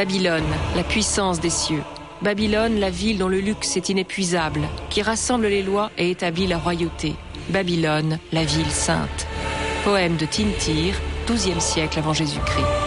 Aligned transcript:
Babylone, 0.00 0.56
la 0.76 0.82
puissance 0.82 1.40
des 1.40 1.50
cieux. 1.50 1.82
Babylone, 2.22 2.80
la 2.80 2.88
ville 2.88 3.18
dont 3.18 3.28
le 3.28 3.40
luxe 3.40 3.76
est 3.76 3.90
inépuisable, 3.90 4.62
qui 4.88 5.02
rassemble 5.02 5.48
les 5.48 5.62
lois 5.62 5.90
et 5.98 6.10
établit 6.10 6.46
la 6.46 6.56
royauté. 6.56 7.16
Babylone, 7.50 8.18
la 8.32 8.44
ville 8.44 8.70
sainte. 8.70 9.26
Poème 9.84 10.16
de 10.16 10.24
Tintir, 10.24 10.94
12e 11.28 11.60
siècle 11.60 11.98
avant 11.98 12.14
Jésus-Christ. 12.14 12.79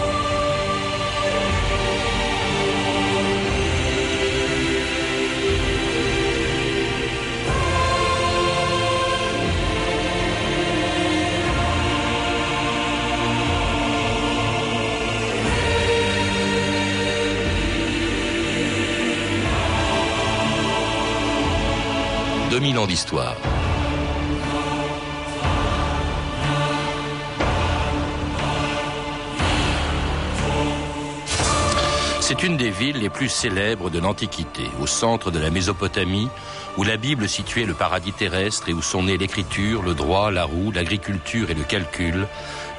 C'est 32.22 32.42
une 32.42 32.56
des 32.56 32.70
villes 32.70 33.00
les 33.00 33.10
plus 33.10 33.28
célèbres 33.28 33.90
de 33.90 34.00
l'Antiquité, 34.00 34.64
au 34.82 34.88
centre 34.88 35.30
de 35.30 35.40
la 35.40 35.50
Mésopotamie, 35.50 36.30
où 36.78 36.86
la 36.86 36.96
Bible 36.96 37.28
situait 37.28 37.66
le 37.66 37.74
paradis 37.74 38.14
terrestre 38.14 38.70
et 38.70 38.74
où 38.74 38.82
sont 38.82 39.04
nés 39.04 39.18
l'écriture, 39.18 39.84
le 39.84 39.94
droit, 39.94 40.32
la 40.32 40.46
roue, 40.46 40.72
l'agriculture 40.72 41.52
et 41.52 41.54
le 41.54 41.64
calcul, 41.64 42.28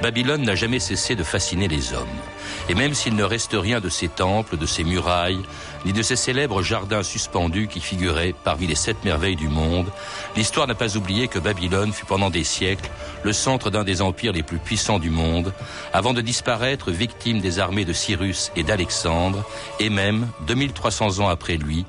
Babylone 0.02 0.42
n'a 0.42 0.54
jamais 0.54 0.80
cessé 0.80 1.14
de 1.14 1.22
fasciner 1.22 1.68
les 1.68 1.92
hommes. 1.92 2.06
Et 2.68 2.74
même 2.74 2.94
s'il 2.94 3.14
ne 3.14 3.24
reste 3.24 3.54
rien 3.54 3.80
de 3.80 3.88
ses 3.88 4.08
temples, 4.08 4.56
de 4.56 4.66
ses 4.66 4.84
murailles, 4.84 5.42
ni 5.84 5.92
de 5.92 6.02
ces 6.02 6.16
célèbres 6.16 6.62
jardins 6.62 7.02
suspendus 7.02 7.68
qui 7.68 7.80
figuraient 7.80 8.34
parmi 8.44 8.66
les 8.66 8.74
sept 8.74 9.04
merveilles 9.04 9.36
du 9.36 9.48
monde, 9.48 9.90
l'histoire 10.36 10.66
n'a 10.66 10.74
pas 10.74 10.96
oublié 10.96 11.28
que 11.28 11.38
Babylone 11.38 11.92
fut 11.92 12.06
pendant 12.06 12.30
des 12.30 12.44
siècles 12.44 12.90
le 13.22 13.32
centre 13.32 13.70
d'un 13.70 13.84
des 13.84 14.02
empires 14.02 14.32
les 14.32 14.42
plus 14.42 14.58
puissants 14.58 14.98
du 14.98 15.10
monde, 15.10 15.52
avant 15.92 16.12
de 16.12 16.20
disparaître 16.20 16.90
victime 16.90 17.40
des 17.40 17.58
armées 17.58 17.84
de 17.84 17.92
Cyrus 17.92 18.50
et 18.56 18.62
d'Alexandre, 18.62 19.44
et 19.80 19.90
même, 19.90 20.28
2300 20.46 21.20
ans 21.20 21.28
après 21.28 21.56
lui, 21.56 21.84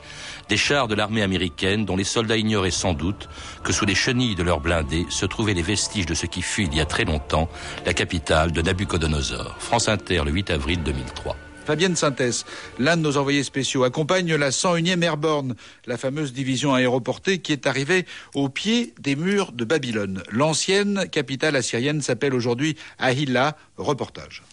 des 0.49 0.57
chars 0.57 0.87
de 0.87 0.95
l'armée 0.95 1.21
américaine 1.21 1.85
dont 1.85 1.95
les 1.95 2.03
soldats 2.03 2.37
ignoraient 2.37 2.71
sans 2.71 2.93
doute 2.93 3.29
que 3.63 3.73
sous 3.73 3.85
les 3.85 3.95
chenilles 3.95 4.35
de 4.35 4.43
leurs 4.43 4.59
blindés 4.59 5.05
se 5.09 5.25
trouvaient 5.25 5.53
les 5.53 5.61
vestiges 5.61 6.05
de 6.05 6.13
ce 6.13 6.25
qui 6.25 6.41
fut 6.41 6.63
il 6.63 6.75
y 6.75 6.81
a 6.81 6.85
très 6.85 7.05
longtemps 7.05 7.49
la 7.85 7.93
capitale 7.93 8.51
de 8.51 8.61
Nabucodonosor. 8.61 9.55
France 9.59 9.87
Inter, 9.87 10.21
le 10.25 10.31
8 10.31 10.51
avril 10.51 10.83
2003. 10.83 11.35
Fabienne 11.65 11.95
Synthèse, 11.95 12.45
l'un 12.77 12.95
de 12.95 13.01
nos 13.01 13.17
envoyés 13.17 13.43
spéciaux, 13.43 13.83
accompagne 13.83 14.35
la 14.35 14.51
101e 14.51 15.01
Airborne, 15.01 15.55
la 15.87 15.97
fameuse 15.97 16.31
division 16.31 16.75
aéroportée 16.75 17.39
qui 17.39 17.51
est 17.51 17.65
arrivée 17.65 18.05
au 18.35 18.49
pied 18.49 18.93
des 18.99 19.15
murs 19.15 19.51
de 19.51 19.65
Babylone. 19.65 20.21
L'ancienne 20.29 21.09
capitale 21.09 21.55
assyrienne 21.55 22.01
s'appelle 22.01 22.35
aujourd'hui 22.35 22.77
Ahila. 22.99 23.57
Reportage. 23.77 24.43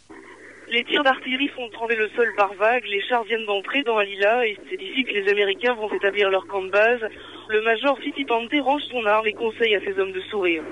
Les 0.73 0.85
tirs 0.85 1.05
d'artillerie 1.05 1.49
font 1.49 1.69
trembler 1.69 1.97
le 1.97 2.09
sol 2.17 2.33
par 2.35 2.55
vagues, 2.55 2.87
les 2.87 3.03
chars 3.03 3.25
viennent 3.25 3.45
d'entrer 3.45 3.83
dans 3.83 3.99
Alila 3.99 4.47
et 4.47 4.57
c'est 4.71 4.81
ici 4.81 5.05
que 5.05 5.13
les 5.13 5.29
Américains 5.29 5.75
vont 5.75 5.93
établir 5.93 6.31
leur 6.31 6.47
camp 6.47 6.63
de 6.63 6.71
base. 6.71 7.03
Le 7.51 7.61
major 7.61 7.99
Pante 8.27 8.55
range 8.59 8.83
son 8.91 9.05
arme 9.05 9.27
et 9.27 9.35
conseille 9.35 9.75
à 9.75 9.81
ses 9.81 9.99
hommes 9.99 10.13
de 10.13 10.21
sourire. 10.31 10.63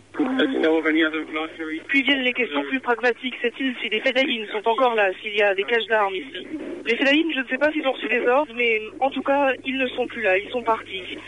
Puis 1.88 2.02
viennent 2.02 2.22
les 2.22 2.32
questions 2.32 2.62
plus 2.62 2.80
pragmatiques. 2.80 3.34
Sait-il 3.42 3.76
si 3.82 3.90
les 3.90 4.00
Fédayines 4.00 4.46
sont 4.46 4.66
encore 4.66 4.94
là, 4.94 5.10
s'il 5.20 5.36
y 5.36 5.42
a 5.42 5.54
des 5.54 5.64
caches 5.64 5.86
d'armes 5.86 6.14
ici? 6.14 6.46
Les 6.86 6.96
Fédayines, 6.96 7.34
je 7.34 7.40
ne 7.40 7.48
sais 7.48 7.58
pas 7.58 7.70
s'ils 7.70 7.86
ont 7.86 7.92
reçu 7.92 8.08
des 8.08 8.26
ordres, 8.26 8.54
mais 8.56 8.80
en 9.00 9.10
tout 9.10 9.22
cas, 9.22 9.52
ils 9.66 9.76
ne 9.76 9.86
sont 9.88 10.06
plus 10.06 10.22
là, 10.22 10.38
ils 10.38 10.48
sont 10.48 10.62
partis. 10.62 11.18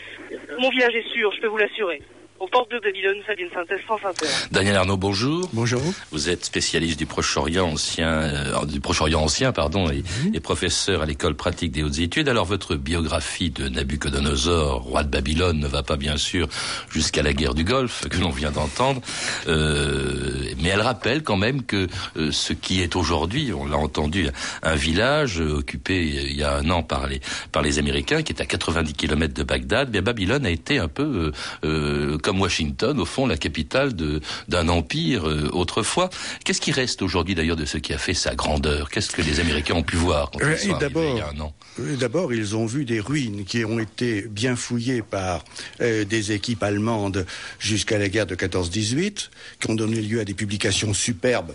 Mon 0.57 0.69
village 0.69 0.95
est 0.95 1.07
sûr, 1.09 1.31
je 1.31 1.41
peux 1.41 1.47
vous 1.47 1.57
l'assurer 1.57 2.01
aux 2.43 2.47
portes 2.47 2.71
de 2.71 2.79
Babylone, 2.79 3.17
Sabine 3.25 3.47
Synthèse, 3.53 3.79
France 3.85 4.01
Inter. 4.03 4.27
Daniel 4.51 4.75
Arnaud, 4.75 4.97
bonjour. 4.97 5.49
Bonjour. 5.53 5.81
Vous 6.11 6.29
êtes 6.29 6.43
spécialiste 6.43 6.99
du 6.99 7.05
Proche-Orient 7.05 7.69
ancien, 7.69 8.09
euh, 8.09 8.65
du 8.65 8.81
Proche-Orient 8.81 9.21
ancien, 9.21 9.53
pardon, 9.53 9.89
et, 9.89 10.03
mhm. 10.03 10.35
et, 10.35 10.41
professeur 10.41 11.01
à 11.01 11.05
l'école 11.05 11.35
pratique 11.35 11.71
des 11.71 11.83
hautes 11.83 11.99
études. 11.99 12.27
Alors 12.27 12.43
votre 12.43 12.75
biographie 12.75 13.49
de 13.49 13.69
Nabucodonosor, 13.69 14.81
roi 14.81 15.03
de 15.03 15.09
Babylone, 15.09 15.57
ne 15.57 15.67
va 15.67 15.83
pas 15.83 15.95
bien 15.95 16.17
sûr 16.17 16.49
jusqu'à 16.91 17.23
la 17.23 17.31
guerre 17.31 17.53
du 17.53 17.63
Golfe 17.63 18.09
que 18.09 18.17
l'on 18.17 18.29
vient 18.29 18.51
d'entendre, 18.51 19.01
euh, 19.47 20.51
mais 20.61 20.67
elle 20.67 20.81
rappelle 20.81 21.23
quand 21.23 21.37
même 21.37 21.63
que 21.63 21.87
euh, 22.17 22.31
ce 22.31 22.51
qui 22.51 22.81
est 22.81 22.97
aujourd'hui, 22.97 23.53
on 23.53 23.65
l'a 23.65 23.77
entendu, 23.77 24.27
un 24.63 24.75
village 24.75 25.39
occupé 25.39 26.03
il 26.03 26.35
y 26.35 26.43
a 26.43 26.57
un 26.57 26.69
an 26.69 26.83
par 26.83 27.07
les 27.07 27.21
par 27.53 27.61
les 27.61 27.79
Américains, 27.79 28.21
qui 28.21 28.33
est 28.33 28.41
à 28.41 28.45
90 28.45 28.93
km 28.95 29.33
de 29.33 29.43
Bagdad, 29.43 29.89
bien 29.89 30.01
Babylone 30.01 30.45
a 30.45 30.49
été 30.49 30.77
un 30.77 30.89
peu 30.89 31.31
euh, 31.63 32.17
comme 32.33 32.41
Washington, 32.41 32.99
au 32.99 33.05
fond, 33.05 33.27
la 33.27 33.37
capitale 33.37 33.93
d'un 33.93 34.67
empire 34.67 35.29
euh, 35.29 35.49
autrefois. 35.53 36.09
Qu'est-ce 36.43 36.61
qui 36.61 36.71
reste 36.71 37.03
aujourd'hui 37.03 37.35
d'ailleurs 37.35 37.55
de 37.55 37.65
ce 37.65 37.77
qui 37.77 37.93
a 37.93 37.99
fait 37.99 38.15
sa 38.15 38.33
grandeur? 38.33 38.89
Qu'est-ce 38.89 39.11
que 39.11 39.21
les 39.21 39.39
Américains 39.39 39.75
ont 39.75 39.83
pu 39.83 39.97
voir 39.97 40.31
quand 40.31 40.39
ils 40.39 40.57
sont 40.57 40.73
arrivés 40.73 41.11
il 41.11 41.17
y 41.17 41.21
a 41.21 41.29
un 41.29 41.39
an? 41.39 41.53
euh, 41.79 41.95
D'abord, 41.95 42.33
ils 42.33 42.55
ont 42.55 42.65
vu 42.65 42.85
des 42.85 42.99
ruines 42.99 43.45
qui 43.45 43.63
ont 43.65 43.77
été 43.77 44.23
bien 44.23 44.55
fouillées 44.55 45.03
par 45.03 45.43
euh, 45.81 46.05
des 46.05 46.31
équipes 46.31 46.63
allemandes 46.63 47.27
jusqu'à 47.59 47.99
la 47.99 48.09
guerre 48.09 48.25
de 48.25 48.35
14-18, 48.35 49.29
qui 49.59 49.69
ont 49.69 49.75
donné 49.75 50.01
lieu 50.01 50.19
à 50.19 50.25
des 50.25 50.33
publications 50.33 50.93
superbes 50.95 51.53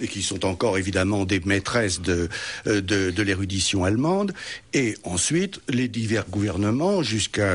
et 0.00 0.08
qui 0.08 0.22
sont 0.22 0.44
encore 0.44 0.78
évidemment 0.78 1.24
des 1.24 1.40
maîtresses 1.40 2.00
de, 2.00 2.28
euh, 2.66 2.80
de, 2.80 3.10
de 3.10 3.22
l'érudition 3.22 3.84
allemande, 3.84 4.32
et 4.74 4.96
ensuite 5.04 5.60
les 5.68 5.88
divers 5.88 6.26
gouvernements, 6.28 7.02
jusqu'à 7.02 7.54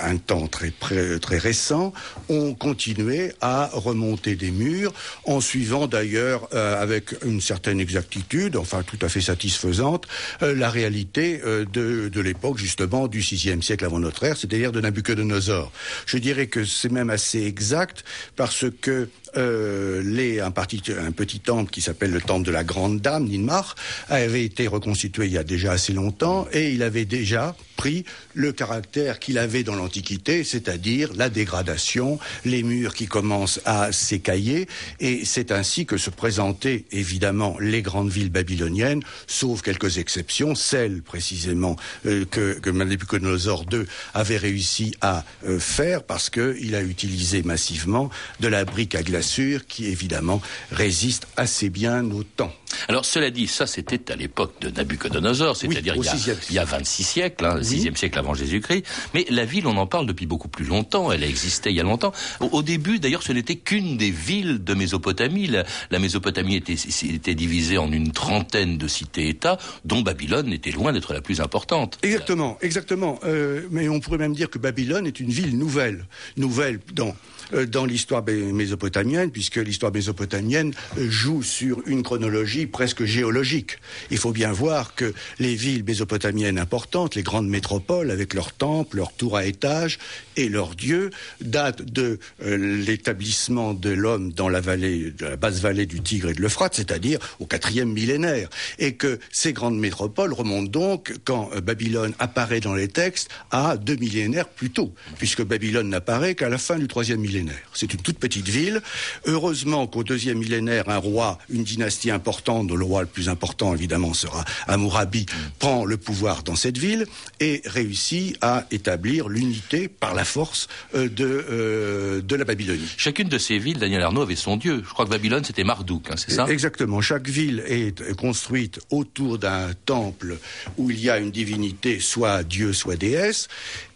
un 0.00 0.16
temps 0.16 0.46
très, 0.46 0.72
très 1.18 1.38
récent, 1.38 1.92
ont 2.28 2.54
continué 2.54 3.32
à 3.40 3.70
remonter 3.72 4.34
des 4.36 4.50
murs, 4.50 4.92
en 5.24 5.40
suivant 5.40 5.86
d'ailleurs 5.86 6.48
euh, 6.54 6.80
avec 6.80 7.14
une 7.24 7.40
certaine 7.40 7.80
exactitude, 7.80 8.56
enfin 8.56 8.82
tout 8.82 8.98
à 9.02 9.08
fait 9.08 9.20
satisfaisante, 9.20 10.06
euh, 10.42 10.54
la 10.54 10.70
réalité 10.70 11.40
de, 11.44 12.08
de 12.08 12.20
l'époque 12.20 12.58
justement 12.58 13.08
du 13.08 13.20
VIe 13.20 13.62
siècle 13.62 13.84
avant 13.84 13.98
notre 13.98 14.24
ère, 14.24 14.36
c'est-à-dire 14.36 14.72
de 14.72 14.80
Nabucodonosor. 14.80 15.72
Je 16.06 16.18
dirais 16.18 16.46
que 16.46 16.64
c'est 16.64 16.90
même 16.90 17.10
assez 17.10 17.42
exact 17.42 18.04
parce 18.36 18.66
que 18.80 19.08
euh, 19.36 20.02
les, 20.04 20.40
un, 20.40 20.46
un, 20.48 21.12
petit 21.12 21.40
temple 21.40 21.70
qui 21.70 21.80
s'appelle 21.80 22.10
le 22.10 22.20
temple 22.20 22.46
de 22.46 22.52
la 22.52 22.64
Grande 22.64 23.00
Dame, 23.00 23.24
Ninmar, 23.24 23.74
avait 24.08 24.44
été 24.44 24.66
reconstitué 24.66 25.26
il 25.26 25.32
y 25.32 25.38
a 25.38 25.44
déjà 25.44 25.72
assez 25.72 25.92
longtemps 25.92 26.46
et 26.52 26.72
il 26.72 26.82
avait 26.82 27.04
déjà 27.04 27.56
pris 27.76 28.04
le 28.34 28.52
caractère 28.52 29.18
qu'il 29.18 29.38
avait 29.38 29.62
dans 29.62 29.74
l'Antiquité, 29.74 30.44
c'est-à-dire 30.44 31.10
la 31.14 31.28
dégradation, 31.28 32.18
les 32.44 32.62
murs 32.62 32.94
qui 32.94 33.06
commencent 33.06 33.60
à 33.64 33.92
s'écailler, 33.92 34.68
et 35.00 35.24
c'est 35.24 35.52
ainsi 35.52 35.86
que 35.86 35.96
se 35.96 36.10
présentaient 36.10 36.84
évidemment 36.92 37.56
les 37.60 37.82
grandes 37.82 38.10
villes 38.10 38.30
babyloniennes, 38.30 39.02
sauf 39.26 39.62
quelques 39.62 39.98
exceptions, 39.98 40.54
celles 40.54 41.02
précisément 41.02 41.76
euh, 42.06 42.24
que, 42.24 42.58
que 42.58 42.70
Nabucodonosor 42.70 43.64
II 43.72 43.84
avait 44.12 44.36
réussi 44.36 44.94
à 45.00 45.24
euh, 45.46 45.58
faire 45.58 46.02
parce 46.02 46.30
qu'il 46.30 46.74
a 46.74 46.82
utilisé 46.82 47.42
massivement 47.42 48.10
de 48.40 48.48
la 48.48 48.64
brique 48.64 48.94
à 48.94 49.02
glaçure 49.02 49.66
qui 49.66 49.86
évidemment 49.86 50.40
résiste 50.70 51.26
assez 51.36 51.70
bien 51.70 52.04
au 52.10 52.22
temps. 52.22 52.52
Alors 52.88 53.04
cela 53.04 53.30
dit, 53.30 53.46
ça 53.46 53.66
c'était 53.66 54.12
à 54.12 54.16
l'époque 54.16 54.54
de 54.60 54.70
Nabucodonosor, 54.70 55.56
c'est-à-dire 55.56 55.94
il, 55.96 56.54
y 56.54 56.58
a 56.58 56.64
26 56.64 57.04
siècles, 57.04 57.44
hein, 57.44 57.58
6e 57.64 57.96
siècle 57.96 58.18
avant 58.18 58.34
Jésus-Christ. 58.34 58.84
Mais 59.14 59.26
la 59.30 59.44
ville, 59.44 59.66
on 59.66 59.76
en 59.76 59.86
parle 59.86 60.06
depuis 60.06 60.26
beaucoup 60.26 60.48
plus 60.48 60.64
longtemps. 60.64 61.10
Elle 61.12 61.24
a 61.24 61.26
existé 61.26 61.70
il 61.70 61.76
y 61.76 61.80
a 61.80 61.82
longtemps. 61.82 62.12
Au, 62.40 62.62
début, 62.62 62.98
d'ailleurs, 62.98 63.22
ce 63.22 63.32
n'était 63.32 63.56
qu'une 63.56 63.96
des 63.96 64.10
villes 64.10 64.62
de 64.62 64.74
Mésopotamie. 64.74 65.46
La, 65.90 65.98
Mésopotamie 65.98 66.56
était, 66.56 66.74
était, 66.74 67.34
divisée 67.34 67.78
en 67.78 67.90
une 67.90 68.12
trentaine 68.12 68.78
de 68.78 68.88
cités-États, 68.88 69.58
dont 69.84 70.02
Babylone 70.02 70.52
était 70.52 70.70
loin 70.70 70.92
d'être 70.92 71.12
la 71.12 71.20
plus 71.20 71.40
importante. 71.40 71.98
Exactement, 72.02 72.58
exactement. 72.60 73.18
Euh, 73.24 73.62
mais 73.70 73.88
on 73.88 74.00
pourrait 74.00 74.18
même 74.18 74.34
dire 74.34 74.50
que 74.50 74.58
Babylone 74.58 75.06
est 75.06 75.20
une 75.20 75.30
ville 75.30 75.58
nouvelle, 75.58 76.06
nouvelle 76.36 76.80
dans 76.92 77.14
dans 77.52 77.84
l'histoire 77.84 78.24
mésopotamienne, 78.26 79.30
puisque 79.30 79.56
l'histoire 79.56 79.92
mésopotamienne 79.92 80.72
euh, 80.98 81.10
joue 81.10 81.42
sur 81.42 81.82
une 81.86 82.02
chronologie 82.02 82.66
presque 82.66 83.04
géologique. 83.04 83.78
Il 84.10 84.18
faut 84.18 84.32
bien 84.32 84.52
voir 84.52 84.94
que 84.94 85.12
les 85.38 85.54
villes 85.54 85.84
mésopotamiennes 85.84 86.58
importantes, 86.58 87.14
les 87.14 87.22
grandes 87.22 87.48
métropoles 87.48 88.10
avec 88.10 88.34
leurs 88.34 88.52
temples, 88.52 88.96
leurs 88.96 89.12
tours 89.12 89.36
à 89.36 89.44
étages 89.44 89.98
et 90.36 90.48
leurs 90.48 90.74
dieux 90.74 91.10
datent 91.40 91.82
de 91.82 92.18
euh, 92.44 92.56
l'établissement 92.56 93.74
de 93.74 93.90
l'homme 93.90 94.32
dans 94.32 94.48
la 94.48 94.60
la 94.64 95.36
basse 95.36 95.60
vallée 95.60 95.86
du 95.86 96.00
Tigre 96.00 96.30
et 96.30 96.34
de 96.34 96.40
l'Euphrate, 96.40 96.74
c'est-à-dire 96.74 97.18
au 97.38 97.46
quatrième 97.46 97.92
millénaire, 97.92 98.48
et 98.78 98.94
que 98.94 99.18
ces 99.30 99.52
grandes 99.52 99.78
métropoles 99.78 100.32
remontent 100.32 100.70
donc 100.70 101.14
quand 101.24 101.50
euh, 101.54 101.60
Babylone 101.60 102.14
apparaît 102.18 102.60
dans 102.60 102.74
les 102.74 102.88
textes 102.88 103.30
à 103.50 103.76
deux 103.76 103.96
millénaires 103.96 104.48
plus 104.48 104.70
tôt, 104.70 104.92
puisque 105.18 105.42
Babylone 105.42 105.88
n'apparaît 105.88 106.34
qu'à 106.34 106.48
la 106.48 106.58
fin 106.58 106.78
du 106.78 106.88
troisième 106.88 107.20
millénaire. 107.20 107.33
C'est 107.72 107.92
une 107.92 108.00
toute 108.00 108.18
petite 108.18 108.48
ville. 108.48 108.82
Heureusement 109.26 109.86
qu'au 109.86 110.04
deuxième 110.04 110.38
millénaire, 110.38 110.88
un 110.88 110.98
roi, 110.98 111.38
une 111.48 111.64
dynastie 111.64 112.10
importante, 112.10 112.66
dont 112.66 112.76
le 112.76 112.84
roi 112.84 113.02
le 113.02 113.06
plus 113.06 113.28
important 113.28 113.74
évidemment 113.74 114.14
sera 114.14 114.44
Amourabi, 114.66 115.26
prend 115.58 115.84
le 115.84 115.96
pouvoir 115.96 116.42
dans 116.42 116.56
cette 116.56 116.78
ville 116.78 117.06
et 117.40 117.62
réussit 117.64 118.36
à 118.40 118.66
établir 118.70 119.28
l'unité 119.28 119.88
par 119.88 120.14
la 120.14 120.24
force 120.24 120.68
euh, 120.94 121.08
de, 121.08 121.46
euh, 121.50 122.22
de 122.22 122.36
la 122.36 122.44
Babylonie. 122.44 122.88
Chacune 122.96 123.28
de 123.28 123.38
ces 123.38 123.58
villes, 123.58 123.78
Daniel 123.78 124.02
Arnaud 124.02 124.22
avait 124.22 124.36
son 124.36 124.56
dieu. 124.56 124.82
Je 124.86 124.92
crois 124.92 125.04
que 125.04 125.10
Babylone, 125.10 125.44
c'était 125.44 125.64
Marduk, 125.64 126.10
hein, 126.10 126.14
c'est 126.16 126.32
ça? 126.32 126.46
Exactement. 126.48 127.00
Chaque 127.00 127.28
ville 127.28 127.62
est 127.66 128.14
construite 128.16 128.80
autour 128.90 129.38
d'un 129.38 129.72
temple 129.86 130.38
où 130.76 130.90
il 130.90 131.00
y 131.00 131.10
a 131.10 131.18
une 131.18 131.30
divinité, 131.30 132.00
soit 132.00 132.42
dieu, 132.42 132.72
soit 132.72 132.96
déesse. 132.96 133.48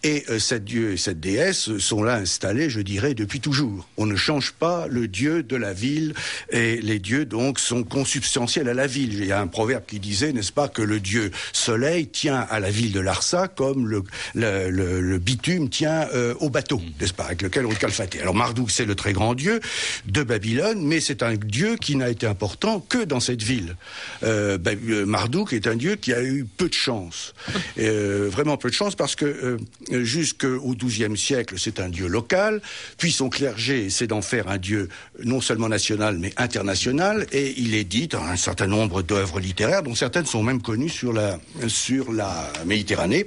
Et 0.04 0.24
euh, 0.30 0.38
cette 0.38 0.64
dieu 0.64 0.92
et 0.92 0.96
cette 0.96 1.18
déesse 1.18 1.76
sont 1.78 2.02
là 2.02 2.14
installés, 2.14 2.70
je 2.70 2.80
dirais, 2.80 3.14
depuis 3.14 3.40
toujours. 3.40 3.88
On 3.96 4.06
ne 4.06 4.14
change 4.14 4.52
pas 4.52 4.86
le 4.86 5.08
dieu 5.08 5.42
de 5.42 5.56
la 5.56 5.72
ville 5.72 6.14
et 6.50 6.80
les 6.80 7.00
dieux 7.00 7.24
donc 7.24 7.58
sont 7.58 7.82
consubstantiels 7.82 8.68
à 8.68 8.74
la 8.74 8.86
ville. 8.86 9.14
Il 9.14 9.24
y 9.24 9.32
a 9.32 9.40
un 9.40 9.48
proverbe 9.48 9.84
qui 9.86 9.98
disait, 9.98 10.32
n'est-ce 10.32 10.52
pas, 10.52 10.68
que 10.68 10.82
le 10.82 11.00
dieu 11.00 11.32
soleil 11.52 12.06
tient 12.06 12.46
à 12.48 12.60
la 12.60 12.70
ville 12.70 12.92
de 12.92 13.00
Larsa 13.00 13.48
comme 13.48 13.88
le, 13.88 14.04
le, 14.34 14.70
le, 15.00 15.18
bitume 15.18 15.68
tient 15.68 16.08
euh, 16.14 16.34
au 16.38 16.48
bateau, 16.48 16.80
n'est-ce 17.00 17.12
pas, 17.12 17.24
avec 17.24 17.42
lequel 17.42 17.66
on 17.66 17.72
est 17.72 17.78
calfaté. 17.78 18.20
Alors 18.20 18.34
Marduk, 18.34 18.70
c'est 18.70 18.84
le 18.84 18.94
très 18.94 19.12
grand 19.12 19.34
dieu 19.34 19.60
de 20.06 20.22
Babylone, 20.22 20.80
mais 20.80 21.00
c'est 21.00 21.22
un 21.22 21.34
dieu 21.34 21.76
qui 21.76 21.96
n'a 21.96 22.08
été 22.08 22.26
important 22.26 22.80
que 22.80 23.04
dans 23.04 23.20
cette 23.20 23.42
ville. 23.42 23.76
Euh, 24.22 24.58
euh 24.66 25.06
Marduk 25.06 25.52
est 25.52 25.66
un 25.66 25.76
dieu 25.76 25.96
qui 25.96 26.12
a 26.12 26.22
eu 26.22 26.44
peu 26.44 26.68
de 26.68 26.74
chance, 26.74 27.34
euh, 27.78 28.28
vraiment 28.30 28.56
peu 28.56 28.68
de 28.68 28.74
chance, 28.74 28.94
parce 28.94 29.16
que 29.16 29.58
jusqu'au 29.90 30.74
XIIe 30.74 31.16
siècle, 31.16 31.54
c'est 31.58 31.80
un 31.80 31.88
dieu 31.88 32.06
local, 32.06 32.60
puis 32.96 33.12
son 33.12 33.28
clergé 33.28 33.90
c'est 33.90 34.06
d'en 34.06 34.22
faire 34.22 34.48
un 34.48 34.58
dieu 34.58 34.88
non 35.24 35.40
seulement 35.40 35.68
national, 35.68 36.18
mais 36.18 36.32
international, 36.36 37.26
et 37.32 37.54
il 37.58 37.74
édite 37.74 38.14
un 38.14 38.36
certain 38.36 38.66
nombre 38.66 39.02
d'œuvres 39.02 39.40
littéraires, 39.40 39.82
dont 39.82 39.94
certaines 39.94 40.26
sont 40.26 40.42
même 40.42 40.62
connues 40.62 40.88
sur 40.88 41.12
la, 41.12 41.38
sur 41.66 42.12
la 42.12 42.52
Méditerranée. 42.66 43.26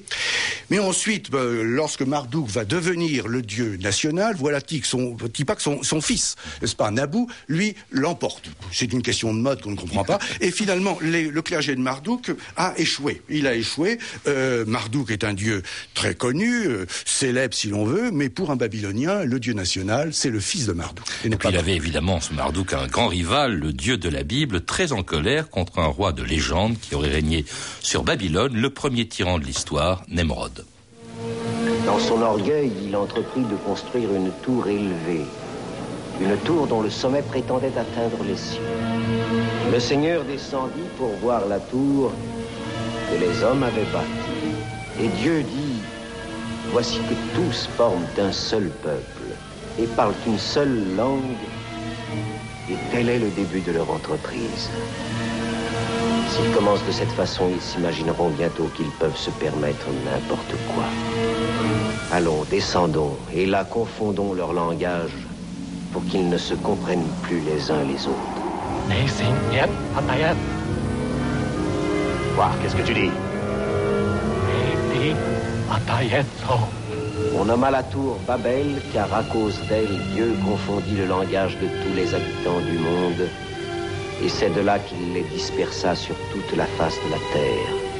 Mais 0.69 0.80
ensuite, 0.80 1.34
euh, 1.34 1.63
lorsque 1.63 2.02
Marduk 2.02 2.48
va 2.48 2.66
devenir 2.66 3.28
le 3.28 3.42
dieu 3.42 3.78
national, 3.81 4.36
voilà 4.38 4.62
que 4.62 4.88
son, 4.88 5.18
pas 5.46 5.56
que 5.56 5.62
son, 5.62 5.84
son 5.84 6.02
fils, 6.02 6.36
n'est-ce 6.62 6.75
pas, 6.75 6.92
Nabou, 6.92 7.28
lui, 7.48 7.75
l'emporte. 7.92 8.50
C'est 8.72 8.94
une 8.94 9.02
question 9.02 9.34
de 9.34 9.40
mode 9.40 9.62
qu'on 9.62 9.72
ne 9.72 9.75
comprend 9.75 10.04
pas. 10.04 10.19
Et 10.42 10.52
finalement, 10.52 10.98
les, 11.02 11.28
le 11.30 11.42
clergé 11.42 11.75
de 11.75 11.81
Marduk 11.81 12.31
a 12.56 12.74
échoué. 12.78 13.22
Il 13.30 13.48
a 13.48 13.56
échoué. 13.56 14.00
Euh, 14.28 14.66
Marduk 14.66 15.12
est 15.12 15.24
un 15.24 15.34
dieu 15.34 15.63
très 15.94 16.16
connu, 16.16 16.50
euh, 16.51 16.86
célèbre 17.06 17.53
si 17.53 17.68
l'on 17.68 17.86
veut, 17.86 18.12
mais 18.12 18.30
pour 18.30 18.51
un 18.51 18.56
Babylonien, 18.56 19.24
le 19.24 19.39
dieu 19.39 19.53
national, 19.53 20.13
c'est 20.13 20.30
le 20.30 20.39
fils 20.39 20.65
de 20.65 20.74
Marduk. 20.74 21.06
Et, 21.25 21.30
puis 21.30 21.50
il 21.50 21.57
avait 21.57 21.75
évidemment, 21.75 22.19
ce 22.19 22.33
Marduk, 22.33 22.74
un 22.74 22.88
grand 22.88 23.07
rival, 23.07 23.56
le 23.56 23.74
dieu 23.74 23.98
de 23.98 24.09
la 24.09 24.24
Bible, 24.24 24.62
très 24.62 24.92
en 24.92 25.03
colère 25.03 25.50
contre 25.50 25.80
un 25.80 25.88
roi 25.88 26.12
de 26.12 26.24
légende 26.24 26.75
qui 26.80 26.95
aurait 26.95 27.09
régné 27.09 27.45
sur 27.81 28.03
Babylone, 28.03 28.53
le 28.56 28.69
premier 28.69 29.07
tyran 29.07 29.39
de 29.39 29.45
l'histoire, 29.45 30.03
Nemrod. 30.07 30.65
Dans 31.86 32.00
son 32.00 32.21
orgueil, 32.21 32.71
il 32.86 32.95
entreprit 32.95 33.42
de 33.42 33.56
construire 33.56 34.13
une 34.13 34.31
tour 34.44 34.68
élevée, 34.68 35.25
une 36.21 36.38
tour 36.38 36.68
dont 36.68 36.81
le 36.81 36.89
sommet 36.89 37.21
prétendait 37.21 37.74
atteindre 37.77 38.24
les 38.27 38.38
cieux. 38.38 38.62
Le 39.71 39.80
Seigneur 39.80 40.24
descendit 40.25 40.89
pour 40.98 41.09
voir 41.21 41.48
la 41.48 41.59
tour 41.59 42.12
que 43.09 43.19
les 43.19 43.44
hommes 43.44 43.63
avaient 43.63 43.89
bâtie. 43.92 45.01
Et 45.01 45.07
Dieu 45.21 45.44
dit, 45.44 45.71
Voici 46.72 47.00
que 47.00 47.36
tous 47.36 47.68
forment 47.76 48.06
un 48.18 48.32
seul 48.32 48.70
peuple 48.82 49.36
et 49.78 49.88
parlent 49.88 50.16
une 50.26 50.38
seule 50.38 50.96
langue, 50.96 51.44
et 52.70 52.76
tel 52.92 53.10
est 53.10 53.20
le 53.20 53.30
début 53.30 53.60
de 53.60 53.74
leur 53.74 53.92
entreprise. 53.92 54.70
S'ils 56.30 56.52
commencent 56.54 56.86
de 56.86 56.92
cette 56.92 57.12
façon, 57.12 57.50
ils 57.54 57.62
s'imagineront 57.62 58.30
bientôt 58.30 58.70
qu'ils 58.76 58.90
peuvent 59.00 59.18
se 59.18 59.32
permettre 59.32 59.88
n'importe 60.06 60.56
quoi. 60.74 60.86
Allons, 62.14 62.46
descendons, 62.50 63.18
et 63.34 63.46
là 63.46 63.66
confondons 63.66 64.34
leur 64.34 64.54
langage 64.54 65.28
pour 65.92 66.06
qu'ils 66.06 66.30
ne 66.30 66.38
se 66.38 66.54
comprennent 66.54 67.12
plus 67.24 67.42
les 67.42 67.70
uns 67.70 67.84
les 67.84 68.08
autres. 68.08 68.42
Quoi 72.36 72.52
Qu'est-ce 72.62 72.76
que 72.76 72.84
tu 72.84 72.94
dis? 72.94 73.12
On 77.38 77.45
nomma 77.45 77.72
la 77.72 77.83
tour 77.83 78.19
Babel, 78.28 78.81
car 78.94 79.13
à 79.13 79.24
cause 79.24 79.60
d'elle, 79.68 80.00
Dieu 80.13 80.36
confondit 80.45 80.98
le 80.98 81.06
langage 81.06 81.57
de 81.57 81.68
tous 81.68 81.94
les 81.95 82.13
habitants 82.13 82.62
du 82.62 82.78
monde, 82.78 83.28
et 84.24 84.30
c'est 84.30 84.54
de 84.54 84.62
là 84.62 84.80
qu'il 84.80 85.13
les 85.13 85.24
dispersa 85.24 85.95
sur 85.95 86.16
toute 86.31 86.57
la 86.57 86.66
face 86.66 86.98
de 87.06 87.12
la 87.12 87.18
terre. 87.33 87.91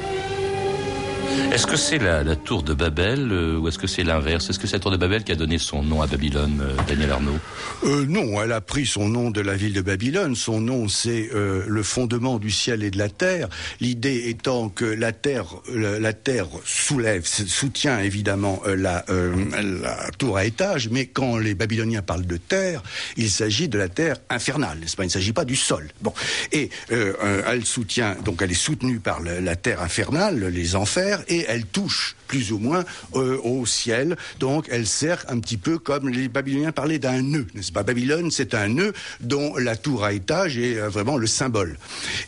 Est-ce 1.52 1.66
que 1.66 1.76
c'est 1.76 1.98
la, 1.98 2.36
tour 2.36 2.62
de 2.62 2.74
Babel 2.74 3.30
euh, 3.30 3.58
ou 3.58 3.68
est-ce 3.68 3.78
que 3.78 3.86
c'est 3.86 4.04
l'inverse? 4.04 4.48
Est-ce 4.48 4.58
que 4.58 4.66
c'est 4.66 4.76
la 4.76 4.80
tour 4.80 4.90
de 4.90 4.96
Babel 4.96 5.22
qui 5.22 5.32
a 5.32 5.34
donné 5.34 5.58
son 5.58 5.82
nom 5.82 6.02
à 6.02 6.06
Babylone, 6.06 6.62
euh, 6.62 6.82
Daniel 6.88 7.10
Arnaud? 7.10 7.38
Euh, 7.84 8.06
Non, 8.06 8.42
elle 8.42 8.52
a 8.52 8.60
pris 8.60 8.86
son 8.86 9.08
nom 9.08 9.30
de 9.30 9.40
la 9.40 9.54
ville 9.54 9.72
de 9.72 9.82
Babylone. 9.82 10.34
Son 10.34 10.60
nom, 10.60 10.88
c'est 10.88 11.28
le 11.32 11.82
fondement 11.82 12.38
du 12.38 12.50
ciel 12.50 12.82
et 12.82 12.90
de 12.90 12.98
la 12.98 13.08
terre. 13.08 13.48
L'idée 13.80 14.28
étant 14.28 14.68
que 14.68 14.84
la 14.84 15.12
terre, 15.12 15.46
la, 15.74 16.12
terre 16.12 16.46
soulève, 16.64 17.26
soutient 17.26 17.98
évidemment 18.00 18.62
la, 18.66 19.04
la 19.08 20.10
tour 20.18 20.36
à 20.36 20.44
étage, 20.44 20.88
mais 20.90 21.06
quand 21.06 21.38
les 21.38 21.54
Babyloniens 21.54 22.02
parlent 22.02 22.26
de 22.26 22.36
terre, 22.36 22.82
il 23.16 23.30
s'agit 23.30 23.68
de 23.68 23.78
la 23.78 23.88
terre 23.88 24.16
infernale, 24.30 24.78
n'est-ce 24.80 24.96
pas? 24.96 25.04
Il 25.04 25.08
ne 25.08 25.12
s'agit 25.12 25.32
pas 25.32 25.44
du 25.44 25.56
sol. 25.56 25.88
Bon, 26.00 26.12
et 26.52 26.70
elle 26.90 27.64
soutient, 27.64 28.16
donc 28.24 28.42
elle 28.42 28.50
est 28.50 28.54
soutenue 28.54 29.00
par 29.00 29.20
la 29.20 29.56
terre 29.56 29.82
infernale, 29.82 30.46
les 30.46 30.76
enfers 30.76 31.21
et 31.28 31.44
elle 31.48 31.66
touche 31.66 32.16
plus 32.32 32.50
ou 32.50 32.58
moins 32.58 32.82
euh, 33.14 33.36
au 33.44 33.66
ciel. 33.66 34.16
Donc 34.40 34.64
elle 34.70 34.86
sert 34.86 35.22
un 35.28 35.38
petit 35.38 35.58
peu 35.58 35.76
comme 35.78 36.08
les 36.08 36.28
Babyloniens 36.28 36.72
parlaient 36.72 36.98
d'un 36.98 37.20
nœud, 37.20 37.46
n'est-ce 37.54 37.72
pas? 37.72 37.82
Babylone, 37.82 38.30
c'est 38.30 38.54
un 38.54 38.68
nœud 38.68 38.94
dont 39.20 39.54
la 39.58 39.76
tour 39.76 40.02
à 40.02 40.14
étage 40.14 40.56
est 40.56 40.78
euh, 40.78 40.88
vraiment 40.88 41.18
le 41.18 41.26
symbole. 41.26 41.76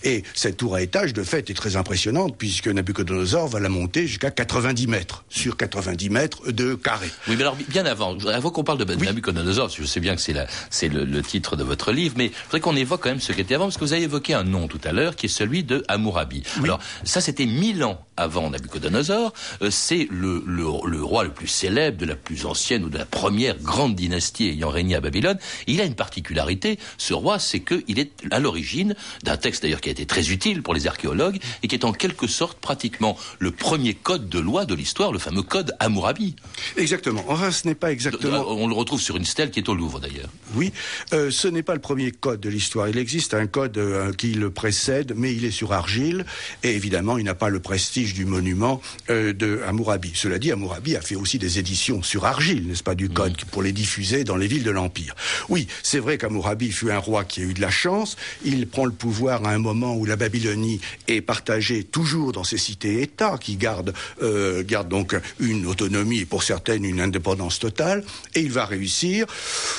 Et 0.02 0.22
cette 0.34 0.58
tour 0.58 0.74
à 0.74 0.82
étage, 0.82 1.14
de 1.14 1.22
fait, 1.22 1.48
est 1.48 1.54
très 1.54 1.76
impressionnante 1.76 2.36
puisque 2.36 2.68
Nabucodonosor 2.68 3.48
va 3.48 3.60
la 3.60 3.70
monter 3.70 4.06
jusqu'à 4.06 4.30
90 4.30 4.88
mètres, 4.88 5.24
sur 5.30 5.56
90 5.56 6.10
mètres 6.10 6.52
de 6.52 6.74
carré. 6.74 7.08
Oui, 7.26 7.36
mais 7.38 7.42
alors 7.42 7.56
bien 7.70 7.86
avant, 7.86 8.14
avant 8.26 8.50
qu'on 8.50 8.62
parle 8.62 8.84
de 8.84 8.94
Nabucodonosor, 8.94 9.70
je 9.70 9.84
sais 9.84 10.00
bien 10.00 10.16
que 10.16 10.20
c'est 10.20 10.34
c'est 10.68 10.88
le, 10.90 11.06
le, 11.06 11.22
titre 11.22 11.56
de 11.56 11.64
votre 11.64 11.92
livre, 11.92 12.16
mais 12.18 12.26
je 12.26 12.44
voudrais 12.44 12.60
qu'on 12.60 12.76
évoque 12.76 13.04
quand 13.04 13.08
même 13.08 13.20
ce 13.20 13.32
qui 13.32 13.40
était 13.40 13.54
avant, 13.54 13.66
parce 13.66 13.78
que 13.78 13.84
vous 13.84 13.94
avez 13.94 14.02
évoqué 14.02 14.34
un 14.34 14.44
nom 14.44 14.68
tout 14.68 14.80
à 14.84 14.92
l'heure, 14.92 15.16
qui 15.16 15.26
est 15.26 15.30
celui 15.30 15.64
de 15.64 15.82
Hammurabi. 15.88 16.42
Alors 16.62 16.80
ça, 17.05 17.22
c'était 17.22 17.46
mille 17.46 17.82
ans 17.84 18.05
avant 18.19 18.50
Nabucodonosor. 18.50 19.32
Euh, 19.62 19.70
c'est 19.70 19.94
le, 20.10 20.43
le, 20.46 21.03
roi 21.03 21.24
le 21.24 21.31
plus 21.31 21.46
célèbre 21.46 21.98
de 21.98 22.06
la 22.06 22.17
plus 22.17 22.46
ancienne 22.46 22.84
ou 22.84 22.89
de 22.89 22.98
la 22.98 23.05
première 23.05 23.58
grande 23.58 23.94
dynastie 23.94 24.48
ayant 24.48 24.70
régné 24.70 24.94
à 24.96 25.01
Babylone. 25.01 25.39
Il 25.67 25.81
a 25.81 25.84
une 25.84 25.94
particularité, 25.94 26.79
ce 26.98 27.15
roi, 27.15 27.39
c'est 27.39 27.60
qu'il 27.60 27.98
est 27.98 28.13
à 28.31 28.41
l'origine 28.41 28.94
d'un 29.22 29.36
texte 29.36 29.63
d'ailleurs 29.63 29.81
qui 29.81 29.89
a 29.89 29.93
été 29.93 30.06
très 30.06 30.31
utile 30.31 30.63
pour 30.63 30.74
les 30.74 30.86
archéologues 30.86 31.39
et 31.63 31.69
qui 31.69 31.74
est 31.74 31.84
en 31.84 31.93
quelque 31.93 32.27
sorte 32.27 32.58
pratiquement 32.58 33.17
le 33.39 33.51
premier 33.51 33.94
code 33.94 34.29
de 34.29 34.39
loi 34.39 34.65
de 34.65 34.74
l'histoire, 34.74 35.13
le 35.13 35.19
fameux 35.19 35.43
code 35.43 35.74
Hammurabi. 35.81 36.36
Exactement. 36.77 37.24
Enfin, 37.29 37.51
ce 37.51 37.67
n'est 37.67 37.74
pas 37.74 37.93
exactement. 37.93 38.44
On 38.48 38.67
le 38.67 38.74
retrouve 38.74 39.01
sur 39.01 39.17
une 39.17 39.24
stèle 39.24 39.51
qui 39.51 39.60
est 39.60 39.69
au 39.69 39.74
Louvre 39.74 40.01
d'ailleurs. 40.01 40.29
Oui, 40.55 40.72
euh, 41.13 41.31
ce 41.31 41.48
n'est 41.48 41.63
pas 41.63 41.74
le 41.74 41.81
premier 41.81 42.10
code 42.10 42.41
de 42.41 42.48
l'histoire. 42.48 42.89
Il 42.89 42.98
existe 42.98 43.34
un 43.34 43.46
code 43.46 43.77
euh, 43.79 44.13
qui 44.13 44.34
le 44.34 44.51
précède, 44.51 45.15
mais 45.17 45.34
il 45.34 45.44
est 45.44 45.51
sur 45.51 45.72
argile 45.72 46.24
et 46.63 46.74
évidemment, 46.74 47.19
il 47.19 47.24
n'a 47.24 47.34
pas 47.34 47.48
le 47.48 47.60
prestige 47.60 48.15
du 48.15 48.24
monument 48.24 48.81
euh, 49.10 49.32
de 49.32 49.60
Hammurabi. 49.67 49.73
Cela 50.14 50.38
dit, 50.38 50.52
Hammurabi 50.52 50.96
a 50.96 51.00
fait 51.00 51.16
aussi 51.16 51.38
des 51.38 51.58
éditions 51.58 52.02
sur 52.02 52.24
argile, 52.24 52.66
n'est-ce 52.66 52.82
pas, 52.82 52.94
du 52.94 53.08
code, 53.08 53.36
pour 53.50 53.62
les 53.62 53.72
diffuser 53.72 54.24
dans 54.24 54.36
les 54.36 54.46
villes 54.46 54.62
de 54.62 54.70
l'Empire. 54.70 55.14
Oui, 55.48 55.66
c'est 55.82 55.98
vrai 55.98 56.19
qu'Hammurabi 56.19 56.70
fut 56.70 56.90
un 56.90 56.98
roi 56.98 57.24
qui 57.24 57.40
a 57.40 57.44
eu 57.44 57.54
de 57.54 57.60
la 57.60 57.70
chance. 57.70 58.16
Il 58.44 58.66
prend 58.66 58.84
le 58.84 58.93
pouvoir 58.93 59.44
à 59.44 59.50
un 59.50 59.58
moment 59.58 59.94
où 59.96 60.04
la 60.04 60.16
Babylonie 60.16 60.81
est 61.08 61.20
partagée 61.20 61.84
toujours 61.84 62.32
dans 62.32 62.44
ses 62.44 62.58
cités-États, 62.58 63.38
qui 63.38 63.56
gardent, 63.56 63.94
euh, 64.22 64.62
gardent 64.62 64.88
donc 64.88 65.16
une 65.40 65.66
autonomie 65.66 66.20
et 66.20 66.26
pour 66.26 66.43
certaines 66.43 66.84
une 66.84 67.00
indépendance 67.00 67.58
totale. 67.58 68.04
Et 68.34 68.40
il 68.40 68.52
va 68.52 68.64
réussir, 68.66 69.26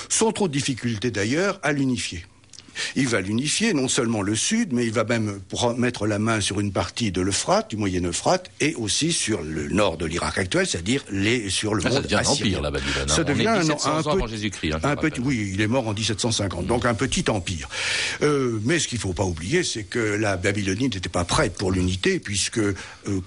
sans 0.09 0.31
trop 0.31 0.47
de 0.47 0.53
difficultés 0.53 1.11
d'ailleurs, 1.11 1.59
à 1.63 1.71
l'unifier. 1.71 2.25
Il 2.95 3.07
va 3.07 3.21
l'unifier, 3.21 3.73
non 3.73 3.87
seulement 3.87 4.21
le 4.21 4.35
sud, 4.35 4.73
mais 4.73 4.85
il 4.85 4.91
va 4.93 5.03
même 5.03 5.39
mettre 5.77 6.07
la 6.07 6.19
main 6.19 6.41
sur 6.41 6.59
une 6.59 6.71
partie 6.71 7.11
de 7.11 7.21
l'Euphrate, 7.21 7.69
du 7.69 7.77
Moyen 7.77 8.03
Euphrate, 8.05 8.49
et 8.59 8.75
aussi 8.75 9.11
sur 9.11 9.41
le 9.41 9.67
nord 9.69 9.97
de 9.97 10.05
l'Irak 10.05 10.37
actuel, 10.37 10.65
c'est-à-dire 10.67 11.03
les 11.11 11.49
sur 11.49 11.73
le 11.75 11.81
Ah, 11.85 11.89
ça 11.89 11.95
monde 11.95 12.03
devient 12.03 12.15
un 12.15 12.25
empire, 12.29 12.61
la 12.61 12.71
Babylone. 12.71 13.07
Ça 13.07 13.23
devient 13.23 13.47
un, 13.47 13.59
1700 13.59 13.97
un 13.97 14.03
peu- 14.03 14.09
avant 14.09 14.27
Jésus-Christ, 14.27 14.73
hein, 14.73 14.79
un 14.83 14.95
petit, 14.95 15.19
oui, 15.21 15.51
il 15.53 15.61
est 15.61 15.67
mort 15.67 15.87
en 15.87 15.93
1750, 15.93 16.65
donc 16.67 16.85
un 16.85 16.93
petit 16.93 17.25
empire. 17.29 17.69
Euh, 18.21 18.59
mais 18.63 18.79
ce 18.79 18.87
qu'il 18.87 18.99
faut 18.99 19.13
pas 19.13 19.23
oublier, 19.25 19.63
c'est 19.63 19.83
que 19.83 19.99
la 19.99 20.37
Babylonie 20.37 20.85
n'était 20.89 21.09
pas 21.09 21.23
prête 21.25 21.55
pour 21.55 21.71
l'unité, 21.71 22.19
puisque 22.19 22.57
euh, 22.59 22.73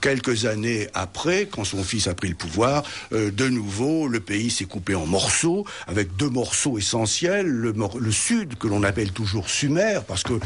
quelques 0.00 0.44
années 0.46 0.88
après, 0.94 1.46
quand 1.50 1.64
son 1.64 1.82
fils 1.84 2.06
a 2.06 2.14
pris 2.14 2.28
le 2.28 2.34
pouvoir, 2.34 2.82
euh, 3.12 3.30
de 3.30 3.48
nouveau, 3.48 4.08
le 4.08 4.20
pays 4.20 4.50
s'est 4.50 4.64
coupé 4.64 4.94
en 4.94 5.06
morceaux, 5.06 5.64
avec 5.86 6.16
deux 6.16 6.28
morceaux 6.30 6.78
essentiels, 6.78 7.46
le, 7.46 7.72
mor- 7.72 7.98
le 7.98 8.12
sud, 8.12 8.56
que 8.58 8.66
l'on 8.66 8.82
appelle 8.82 9.12
toujours 9.12 9.37
Sumer, 9.46 10.00
parce 10.08 10.22
que 10.22 10.40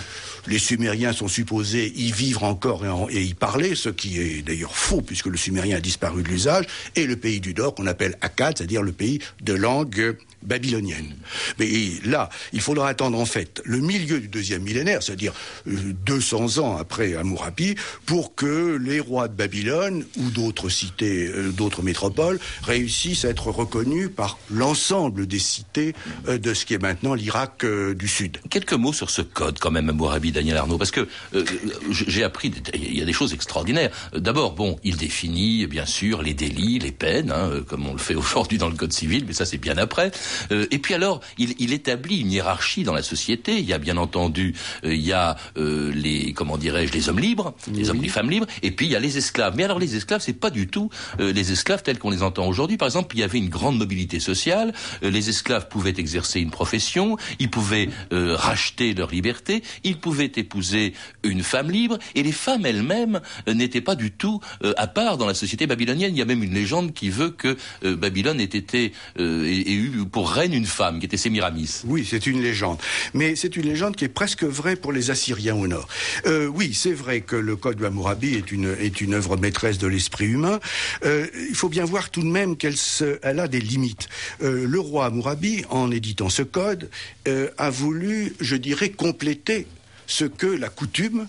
les 0.49 0.59
Sumériens 0.59 1.13
sont 1.13 1.29
supposés 1.29 1.93
y 1.97 2.11
vivre 2.11 2.43
encore 2.43 2.83
et, 3.11 3.23
y 3.23 3.35
parler, 3.35 3.75
ce 3.75 3.89
qui 3.89 4.21
est 4.21 4.43
d'ailleurs 4.43 4.75
faux, 4.75 5.01
puisque 5.01 5.27
le 5.27 5.37
sumérien 5.37 5.77
a 5.77 5.81
disparu 5.81 6.23
de 6.23 6.29
l'usage, 6.29 6.67
et 6.97 7.07
le 7.07 7.17
pays 7.17 7.41
du 7.41 7.55
Nord, 7.55 7.75
qu'on 7.75 7.87
appelle 7.87 8.17
Akkad, 8.21 8.59
c'est-à-dire 8.59 8.83
le 8.83 8.93
pays 8.93 9.21
de 9.41 9.55
langue 9.55 10.17
babylonienne. 10.43 11.15
Mais 11.59 11.69
là, 12.05 12.29
il 12.53 12.61
faudra 12.61 12.89
attendre 12.89 13.19
en 13.19 13.25
fait 13.25 13.63
le 13.65 13.79
milieu 13.79 14.21
du 14.21 14.29
deuxième 14.29 14.63
millénaire, 14.63 15.03
c'est-à-dire 15.03 15.33
euh, 15.69 15.93
200 16.07 16.59
ans 16.59 16.77
après 16.77 17.15
Hammurabi, 17.15 17.75
pour 18.07 18.35
que 18.35 18.77
les 18.77 19.01
rois 19.01 19.29
de 19.29 19.35
Babylone 19.35 20.05
ou 20.19 20.31
d'autres 20.31 20.69
cités, 20.69 21.29
euh, 21.29 21.51
d'autres 21.51 21.83
métropoles 21.83 22.39
réussissent 22.63 23.25
à 23.25 23.29
être 23.29 23.49
reconnus 23.51 24.11
par 24.15 24.39
l'ensemble 24.51 25.27
des 25.27 25.39
cités 25.39 25.95
euh, 26.29 26.39
de 26.39 26.55
ce 26.55 26.65
qui 26.67 26.75
est 26.75 26.83
maintenant 26.83 27.15
l'Irak 27.15 27.65
euh, 27.65 27.95
du 27.95 28.09
Sud. 28.09 28.39
Quelques 28.51 28.73
mots 28.73 28.93
sur 28.93 29.11
ce 29.11 29.23
code, 29.23 29.59
quand 29.59 29.71
même, 29.71 29.91
Mourabi, 29.93 30.33
Daniel 30.33 30.57
Arnaud, 30.57 30.79
parce 30.79 30.91
que 30.91 31.09
euh, 31.35 31.45
j'ai 31.91 32.25
appris, 32.25 32.53
il 32.75 32.99
y 32.99 33.03
a 33.03 33.05
des 33.05 33.13
choses 33.13 33.33
extraordinaires. 33.35 33.91
Euh, 34.15 34.21
D'abord, 34.21 34.53
bon, 34.53 34.79
il 34.85 34.97
définit, 34.97 35.67
bien 35.67 35.87
sûr, 35.87 36.23
les 36.23 36.35
délits, 36.35 36.79
les 36.79 36.93
peines, 36.93 37.31
hein, 37.31 37.51
euh, 37.51 37.63
comme 37.63 37.87
on 37.87 37.93
le 37.93 37.99
fait 37.99 38.15
aujourd'hui 38.15 38.59
dans 38.59 38.69
le 38.69 38.77
Code 38.77 38.93
civil, 38.93 39.25
mais 39.27 39.33
ça, 39.33 39.45
c'est 39.45 39.59
bien 39.59 39.77
après. 39.77 40.11
Euh, 40.51 40.67
et 40.71 40.79
puis 40.79 40.95
alors, 40.95 41.21
il, 41.39 41.55
il 41.59 41.73
établit 41.73 42.21
une 42.21 42.33
hiérarchie 42.33 42.85
dans 42.85 42.95
la 42.95 43.03
société. 43.03 43.59
Il 43.59 43.65
y 43.65 43.73
a, 43.73 43.79
bien 43.79 43.97
entendu, 43.97 44.55
euh, 44.85 44.95
il 44.95 45.03
y 45.03 45.13
a 45.13 45.37
euh, 45.57 45.93
les, 45.95 46.33
comment 46.33 46.57
dirais-je, 46.57 46.93
les 46.93 47.09
hommes 47.09 47.19
libres, 47.19 47.55
les 47.73 47.91
hommes, 47.91 48.01
les 48.01 48.09
femmes 48.09 48.31
libres, 48.31 48.47
et 48.63 48.71
puis 48.71 48.87
il 48.87 48.93
y 48.93 48.97
a 48.97 49.01
les 49.01 49.19
esclaves. 49.19 49.55
Mais 49.57 49.65
alors, 49.65 49.79
les 49.79 49.97
esclaves, 49.97 50.21
c'est 50.21 50.33
pas 50.33 50.51
du 50.51 50.69
tout 50.69 50.91
euh, 51.21 51.33
les 51.33 51.53
esclaves 51.53 51.83
tels 51.83 51.99
qu'on 51.99 52.11
les 52.11 52.23
entend 52.23 52.47
aujourd'hui. 52.47 52.77
Par 52.77 52.87
exemple, 52.87 53.15
il 53.17 53.21
y 53.21 53.23
avait 53.23 53.39
une 53.39 53.49
grande 53.49 53.79
mobilité 53.79 54.21
sociale. 54.21 54.73
Euh, 55.03 55.11
les 55.11 55.29
esclaves 55.29 55.69
pouvaient 55.69 55.95
exercer 55.97 56.41
une 56.41 56.51
profession, 56.51 57.17
ils 57.39 57.51
pouvaient 57.51 57.89
euh, 58.13 58.37
racheter 58.37 58.95
leur 58.95 59.11
liberté, 59.11 59.63
ils 59.85 59.99
pouvaient 59.99 60.33
épouser 60.37 60.95
une 61.23 61.43
femme 61.43 61.71
libre, 61.71 61.99
et 62.15 62.23
les 62.23 62.33
femmes 62.33 62.67
elles-mêmes 62.67 63.21
n'étaient 63.47 63.81
pas 63.81 63.95
du 63.95 64.11
tout 64.11 64.41
euh, 64.65 64.75
à 64.77 64.87
part 64.87 65.19
dans 65.19 65.27
la 65.27 65.35
société 65.35 65.67
babylonienne. 65.67 66.15
Il 66.15 66.19
y 66.19 66.23
a 66.23 66.27
même 66.27 66.43
une 66.43 66.55
légende 66.55 66.93
qui 66.93 67.11
veut 67.11 67.31
que 67.31 67.57
euh, 67.85 67.97
Babylone 67.97 68.41
ait 68.41 68.45
été 68.45 68.93
euh, 69.19 69.45
ait 69.47 69.73
eu 69.73 70.05
pour 70.11 70.22
reine 70.25 70.53
une 70.53 70.67
femme, 70.67 70.99
qui 70.99 71.07
était 71.07 71.17
Sémiramis. 71.17 71.83
Oui, 71.85 72.07
c'est 72.09 72.27
une 72.27 72.43
légende. 72.43 72.79
Mais 73.15 73.37
c'est 73.37 73.57
une 73.57 73.67
légende 73.67 73.97
qui 73.97 74.05
est 74.05 74.09
presque 74.09 74.45
vraie 74.45 74.77
pour 74.77 74.93
les 74.93 75.11
Assyriens 75.11 75.55
au 75.55 75.67
nord. 75.67 75.89
Euh, 76.27 76.47
oui, 76.47 76.75
c'est 76.75 76.93
vrai 76.93 77.21
que 77.21 77.37
le 77.37 77.57
Code 77.57 77.79
de 77.79 77.85
Hammurabi 77.85 78.35
est 78.35 78.53
une, 78.53 78.77
est 78.79 79.01
une 79.01 79.15
œuvre 79.15 79.37
maîtresse 79.37 79.79
de 79.79 79.87
l'esprit 79.87 80.27
humain. 80.27 80.61
Euh, 81.05 81.27
il 81.49 81.55
faut 81.55 81.69
bien 81.69 81.85
voir 81.85 82.11
tout 82.11 82.23
de 82.23 82.29
même 82.29 82.57
qu'elle 82.57 82.77
elle 83.23 83.41
a 83.41 83.49
des 83.49 83.61
limites. 83.61 84.09
Euh, 84.43 84.67
le 84.67 84.81
roi 84.81 85.07
Hammurabi, 85.07 85.65
en 85.71 85.91
éditant 85.91 86.29
ce 86.29 86.43
code, 86.43 86.91
a 87.59 87.71
voulu, 87.71 88.35
je 88.41 88.57
dirais, 88.57 88.91
compléter 88.91 89.67
ce 90.07 90.25
que 90.25 90.47
la 90.47 90.69
coutume 90.69 91.27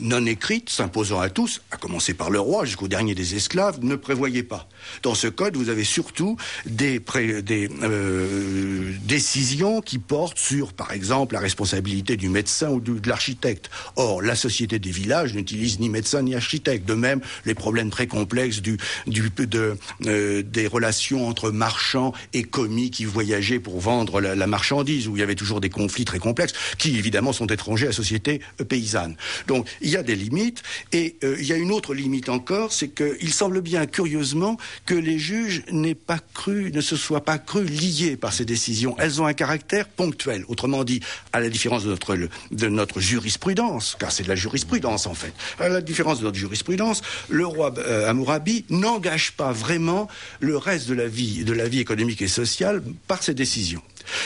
non 0.00 0.24
écrite, 0.26 0.70
s'imposant 0.70 1.20
à 1.20 1.28
tous, 1.30 1.60
à 1.70 1.76
commencer 1.76 2.14
par 2.14 2.30
le 2.30 2.40
roi 2.40 2.64
jusqu'au 2.64 2.88
dernier 2.88 3.14
des 3.14 3.34
esclaves, 3.34 3.78
ne 3.82 3.96
prévoyait 3.96 4.42
pas. 4.42 4.68
Dans 5.02 5.14
ce 5.14 5.26
code, 5.28 5.56
vous 5.56 5.68
avez 5.68 5.84
surtout 5.84 6.36
des, 6.66 7.00
pré- 7.00 7.42
des 7.42 7.68
euh, 7.82 8.92
décisions 9.04 9.80
qui 9.80 9.98
portent 9.98 10.38
sur, 10.38 10.72
par 10.72 10.92
exemple, 10.92 11.34
la 11.34 11.40
responsabilité 11.40 12.16
du 12.16 12.28
médecin 12.28 12.70
ou 12.70 12.80
de 12.80 13.08
l'architecte. 13.08 13.70
Or, 13.96 14.22
la 14.22 14.36
société 14.36 14.78
des 14.78 14.90
villages 14.90 15.34
n'utilise 15.34 15.80
ni 15.80 15.88
médecin 15.88 16.22
ni 16.22 16.34
architecte. 16.34 16.86
De 16.88 16.94
même, 16.94 17.20
les 17.44 17.54
problèmes 17.54 17.90
très 17.90 18.06
complexes 18.06 18.60
du, 18.60 18.78
du, 19.06 19.30
de, 19.30 19.76
euh, 20.06 20.42
des 20.42 20.66
relations 20.66 21.28
entre 21.28 21.50
marchands 21.50 22.12
et 22.32 22.42
commis 22.42 22.90
qui 22.90 23.04
voyageaient 23.04 23.60
pour 23.60 23.80
vendre 23.80 24.20
la, 24.20 24.46
marchandise, 24.46 25.08
où 25.08 25.16
il 25.16 25.20
y 25.20 25.22
avait 25.22 25.34
toujours 25.34 25.60
des 25.60 25.70
conflits 25.70 26.04
très 26.04 26.18
complexes, 26.18 26.54
qui 26.78 26.96
évidemment 26.96 27.32
sont 27.32 27.46
étrangers 27.46 27.86
à 27.86 27.90
la 27.90 27.94
société 27.94 28.40
euh, 28.60 28.64
paysanne. 28.64 29.16
Donc, 29.46 29.68
y 29.90 29.96
a 29.96 30.02
des 30.02 30.16
limites, 30.16 30.62
et 30.92 31.16
euh, 31.24 31.36
il 31.38 31.46
y 31.46 31.52
a 31.52 31.56
une 31.56 31.72
autre 31.72 31.94
limite 31.94 32.28
encore, 32.28 32.72
c'est 32.72 32.88
qu'il 32.88 33.32
semble 33.32 33.60
bien, 33.60 33.86
curieusement, 33.86 34.56
que 34.86 34.94
les 34.94 35.18
juges 35.18 35.62
n'aient 35.70 35.94
pas 35.94 36.18
cru, 36.34 36.70
ne 36.72 36.80
se 36.80 36.96
soient 36.96 37.24
pas 37.24 37.38
cru 37.38 37.64
liés 37.64 38.16
par 38.16 38.32
ces 38.32 38.44
décisions. 38.44 38.96
Elles 38.98 39.20
ont 39.20 39.26
un 39.26 39.34
caractère 39.34 39.88
ponctuel. 39.88 40.44
Autrement 40.48 40.84
dit, 40.84 41.00
à 41.32 41.40
la 41.40 41.48
différence 41.48 41.84
de 41.84 41.90
notre, 41.90 42.16
de 42.16 42.68
notre 42.68 43.00
jurisprudence, 43.00 43.96
car 43.98 44.12
c'est 44.12 44.24
de 44.24 44.28
la 44.28 44.36
jurisprudence 44.36 45.06
en 45.06 45.14
fait, 45.14 45.32
à 45.58 45.68
la 45.68 45.80
différence 45.80 46.20
de 46.20 46.24
notre 46.24 46.38
jurisprudence, 46.38 47.02
le 47.28 47.46
roi 47.46 47.72
euh, 47.78 48.08
Hammurabi 48.08 48.64
n'engage 48.70 49.32
pas 49.32 49.52
vraiment 49.52 50.08
le 50.40 50.56
reste 50.56 50.88
de 50.88 50.94
la 50.94 51.06
vie, 51.06 51.44
de 51.44 51.52
la 51.52 51.68
vie 51.68 51.80
économique 51.80 52.22
et 52.22 52.28
sociale 52.28 52.82
par 53.06 53.22
ses 53.22 53.34
décisions. 53.34 53.82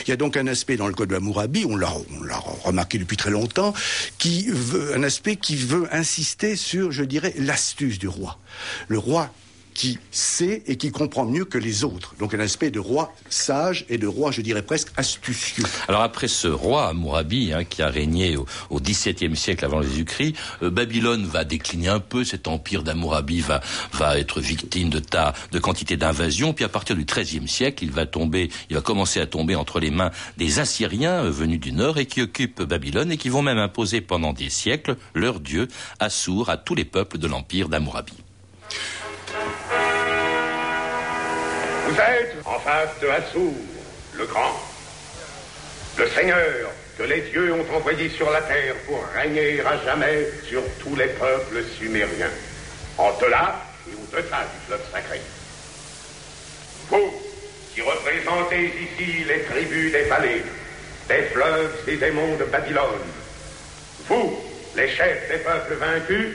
Il 0.07 0.11
y 0.11 0.13
a 0.13 0.17
donc 0.17 0.37
un 0.37 0.47
aspect 0.47 0.77
dans 0.77 0.87
le 0.87 0.95
code 0.95 1.11
de 1.11 1.17
Hammurabi, 1.17 1.65
l'a, 1.77 1.93
on 2.19 2.23
l'a 2.23 2.39
remarqué 2.65 2.99
depuis 2.99 3.17
très 3.17 3.31
longtemps, 3.31 3.75
qui 4.19 4.47
veut, 4.49 4.95
un 4.95 5.03
aspect 5.03 5.37
qui 5.37 5.57
veut 5.57 5.89
insister 5.93 6.57
sur, 6.57 6.93
je 6.93 7.05
dirais, 7.05 7.35
l'astuce 7.39 7.99
du 7.99 8.09
roi. 8.09 8.39
Le 8.89 8.99
roi 8.99 9.31
qui 9.75 9.99
sait 10.11 10.63
et 10.67 10.77
qui 10.77 10.91
comprend 10.91 11.27
mieux 11.27 11.45
que 11.45 11.59
les 11.59 11.85
autres. 11.85 12.15
Donc 12.19 12.33
un 12.33 12.41
aspect 12.41 12.71
de 12.71 12.79
roi 12.79 13.13
sage 13.29 13.85
et 13.89 13.99
de 13.99 14.07
roi, 14.07 14.31
je 14.31 14.41
dirais 14.41 14.63
presque 14.63 14.89
astucieux. 14.97 15.65
Alors 15.89 16.03
après 16.03 16.29
ce 16.29 16.49
roi 16.49 16.89
Hammurabi, 16.89 17.53
hein, 17.53 17.65
qui 17.65 17.83
a 17.83 17.89
régné 17.89 18.37
au, 18.37 18.47
XVIIe 18.81 19.37
siècle 19.37 19.65
avant 19.65 19.83
Jésus-Christ, 19.83 20.37
euh, 20.63 20.71
Babylone 20.71 21.25
va 21.27 21.45
décliner 21.45 21.89
un 21.89 22.01
peu. 22.01 22.25
Cet 22.25 22.49
empire 22.49 22.83
d'Hammurabi 22.83 23.41
va 23.41 23.61
va 23.93 24.19
être 24.19 24.41
victime 24.41 24.91
de 24.91 24.99
tas 24.99 25.35
de 25.53 25.59
quantité 25.59 25.97
d'invasions. 25.97 26.53
Puis 26.53 26.65
à 26.65 26.69
partir 26.69 26.97
du 26.97 27.05
XIIIe 27.05 27.49
siècle, 27.49 27.85
il 27.85 27.91
va 27.91 28.07
tomber, 28.07 28.51
il 28.71 28.77
va 28.77 28.83
commencer 28.83 29.21
à 29.21 29.27
tomber 29.27 29.55
entre 29.57 29.81
les 29.81 29.91
mains 29.91 30.11
des 30.37 30.61
Assyriens 30.61 31.25
euh, 31.25 31.31
venus 31.31 31.61
du 31.61 31.73
nord 31.73 31.99
et 31.99 32.07
qui 32.07 32.23
occupent 32.23 32.63
Babylone 32.63 33.11
et 33.11 33.17
qui 33.17 33.29
vont 33.29 33.43
même 33.43 33.59
imposer 33.59 34.01
pendant 34.01 34.33
des 34.33 34.51
siècles 34.51 34.97
leur 35.15 35.41
dieu 35.41 35.69
Assur 35.99 36.51
à 36.51 36.57
tous 36.57 36.75
les 36.75 36.85
peuples 36.85 37.19
de 37.19 37.27
l'empire 37.27 37.69
d'Hammurabi. 37.69 38.24
Vous 41.95 42.01
êtes 42.01 42.35
en 42.45 42.59
face 42.59 42.99
de 43.01 43.07
Assur, 43.07 43.53
le 44.15 44.27
grand, 44.27 44.59
le 45.97 46.09
Seigneur 46.09 46.71
que 46.99 47.05
les 47.05 47.21
dieux 47.21 47.53
ont 47.53 47.77
envoyé 47.77 48.09
sur 48.09 48.29
la 48.33 48.41
terre 48.43 48.75
pour 48.85 49.01
régner 49.15 49.61
à 49.61 49.79
jamais 49.85 50.27
sur 50.49 50.61
tous 50.81 50.97
les 50.97 51.07
peuples 51.07 51.63
sumériens, 51.79 52.33
en 52.99 53.17
delà 53.19 53.61
et 53.87 53.93
au-delà 53.95 54.41
du 54.41 54.67
fleuve 54.67 54.81
sacré. 54.93 55.21
Vous, 56.91 57.15
qui 57.73 57.81
représentez 57.83 58.65
ici 58.65 59.23
les 59.29 59.45
tribus 59.45 59.93
des 59.93 60.03
vallées, 60.03 60.43
des 61.09 61.23
fleuves 61.33 61.77
et 61.87 61.97
des 61.97 62.11
monts 62.11 62.37
de 62.41 62.45
Babylone, 62.45 63.07
vous, 64.09 64.37
les 64.75 64.89
chefs 64.89 65.29
des 65.29 65.39
peuples 65.39 65.75
vaincus, 65.75 66.35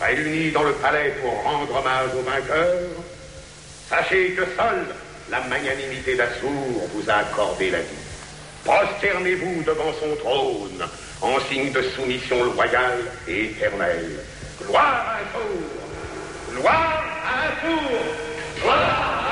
réunis 0.00 0.50
dans 0.50 0.64
le 0.64 0.72
palais 0.72 1.14
pour 1.22 1.44
rendre 1.44 1.76
hommage 1.76 2.10
aux 2.18 2.28
vainqueurs, 2.28 2.88
Sachez 3.90 4.30
que 4.34 4.44
seule 4.56 4.86
la 5.32 5.40
magnanimité 5.48 6.14
d'Assour 6.14 6.88
vous 6.94 7.10
a 7.10 7.14
accordé 7.14 7.72
la 7.72 7.80
vie. 7.80 8.06
Prosternez-vous 8.64 9.64
devant 9.64 9.92
son 9.98 10.14
trône 10.14 10.88
en 11.20 11.40
signe 11.48 11.72
de 11.72 11.82
soumission 11.82 12.44
loyale 12.44 13.00
et 13.26 13.46
éternelle. 13.46 14.20
Gloire 14.64 15.06
à 15.08 15.16
Assour 15.16 15.58
Gloire 16.52 17.02
à 17.26 17.48
Assour 17.48 17.82
Gloire 18.62 19.24
à 19.26 19.29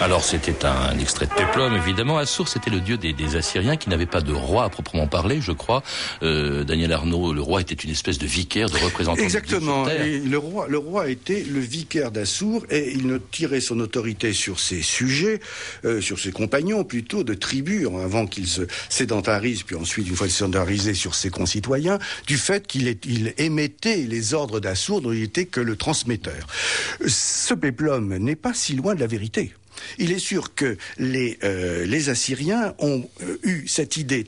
Alors 0.00 0.22
c'était 0.22 0.64
un 0.64 0.96
extrait 1.00 1.26
de 1.26 1.32
Péplum, 1.32 1.74
évidemment. 1.74 2.18
Assur, 2.18 2.46
c'était 2.46 2.70
le 2.70 2.80
dieu 2.80 2.96
des, 2.96 3.12
des 3.12 3.34
Assyriens 3.34 3.76
qui 3.76 3.90
n'avait 3.90 4.06
pas 4.06 4.20
de 4.20 4.32
roi 4.32 4.62
à 4.62 4.68
proprement 4.68 5.08
parler, 5.08 5.40
je 5.40 5.50
crois. 5.50 5.82
Euh, 6.22 6.62
Daniel 6.62 6.92
Arnaud, 6.92 7.32
le 7.32 7.42
roi 7.42 7.60
était 7.60 7.74
une 7.74 7.90
espèce 7.90 8.16
de 8.18 8.26
vicaire, 8.26 8.70
de 8.70 8.76
représentant 8.76 9.20
Exactement. 9.20 9.86
de. 9.86 9.90
Et 9.90 10.18
le 10.20 10.38
roi, 10.38 10.68
le 10.68 10.78
roi 10.78 11.08
était 11.08 11.44
le 11.50 11.58
vicaire 11.58 12.12
d'Assour 12.12 12.64
et 12.70 12.92
il 12.92 13.08
ne 13.08 13.18
tirait 13.18 13.60
son 13.60 13.80
autorité 13.80 14.32
sur 14.32 14.60
ses 14.60 14.82
sujets, 14.82 15.40
euh, 15.84 16.00
sur 16.00 16.20
ses 16.20 16.30
compagnons 16.30 16.84
plutôt 16.84 17.24
de 17.24 17.34
tribus 17.34 17.86
avant 17.86 18.28
qu'il 18.28 18.46
se 18.46 18.62
sédentarise, 18.88 19.64
puis 19.64 19.74
ensuite 19.74 20.08
une 20.08 20.14
fois 20.14 20.28
sédentarisé 20.28 20.94
sur 20.94 21.16
ses 21.16 21.30
concitoyens, 21.30 21.98
du 22.28 22.36
fait 22.36 22.68
qu'il 22.68 22.86
il 23.04 23.34
émettait 23.36 24.06
les 24.08 24.32
ordres 24.32 24.60
d'Assour 24.60 25.00
dont 25.00 25.12
il 25.12 25.24
était 25.24 25.46
que 25.46 25.60
le 25.60 25.74
transmetteur. 25.74 26.46
Ce 27.04 27.52
péplum 27.52 28.16
n'est 28.16 28.36
pas 28.36 28.54
si 28.54 28.74
loin 28.74 28.94
de 28.94 29.00
la 29.00 29.08
vérité. 29.08 29.52
Il 29.98 30.12
est 30.12 30.18
sûr 30.18 30.54
que 30.54 30.76
les, 30.98 31.38
euh, 31.44 31.84
les 31.86 32.08
Assyriens 32.08 32.74
ont 32.78 33.08
euh, 33.22 33.38
eu 33.42 33.68
cette 33.68 33.96
idée 33.96 34.26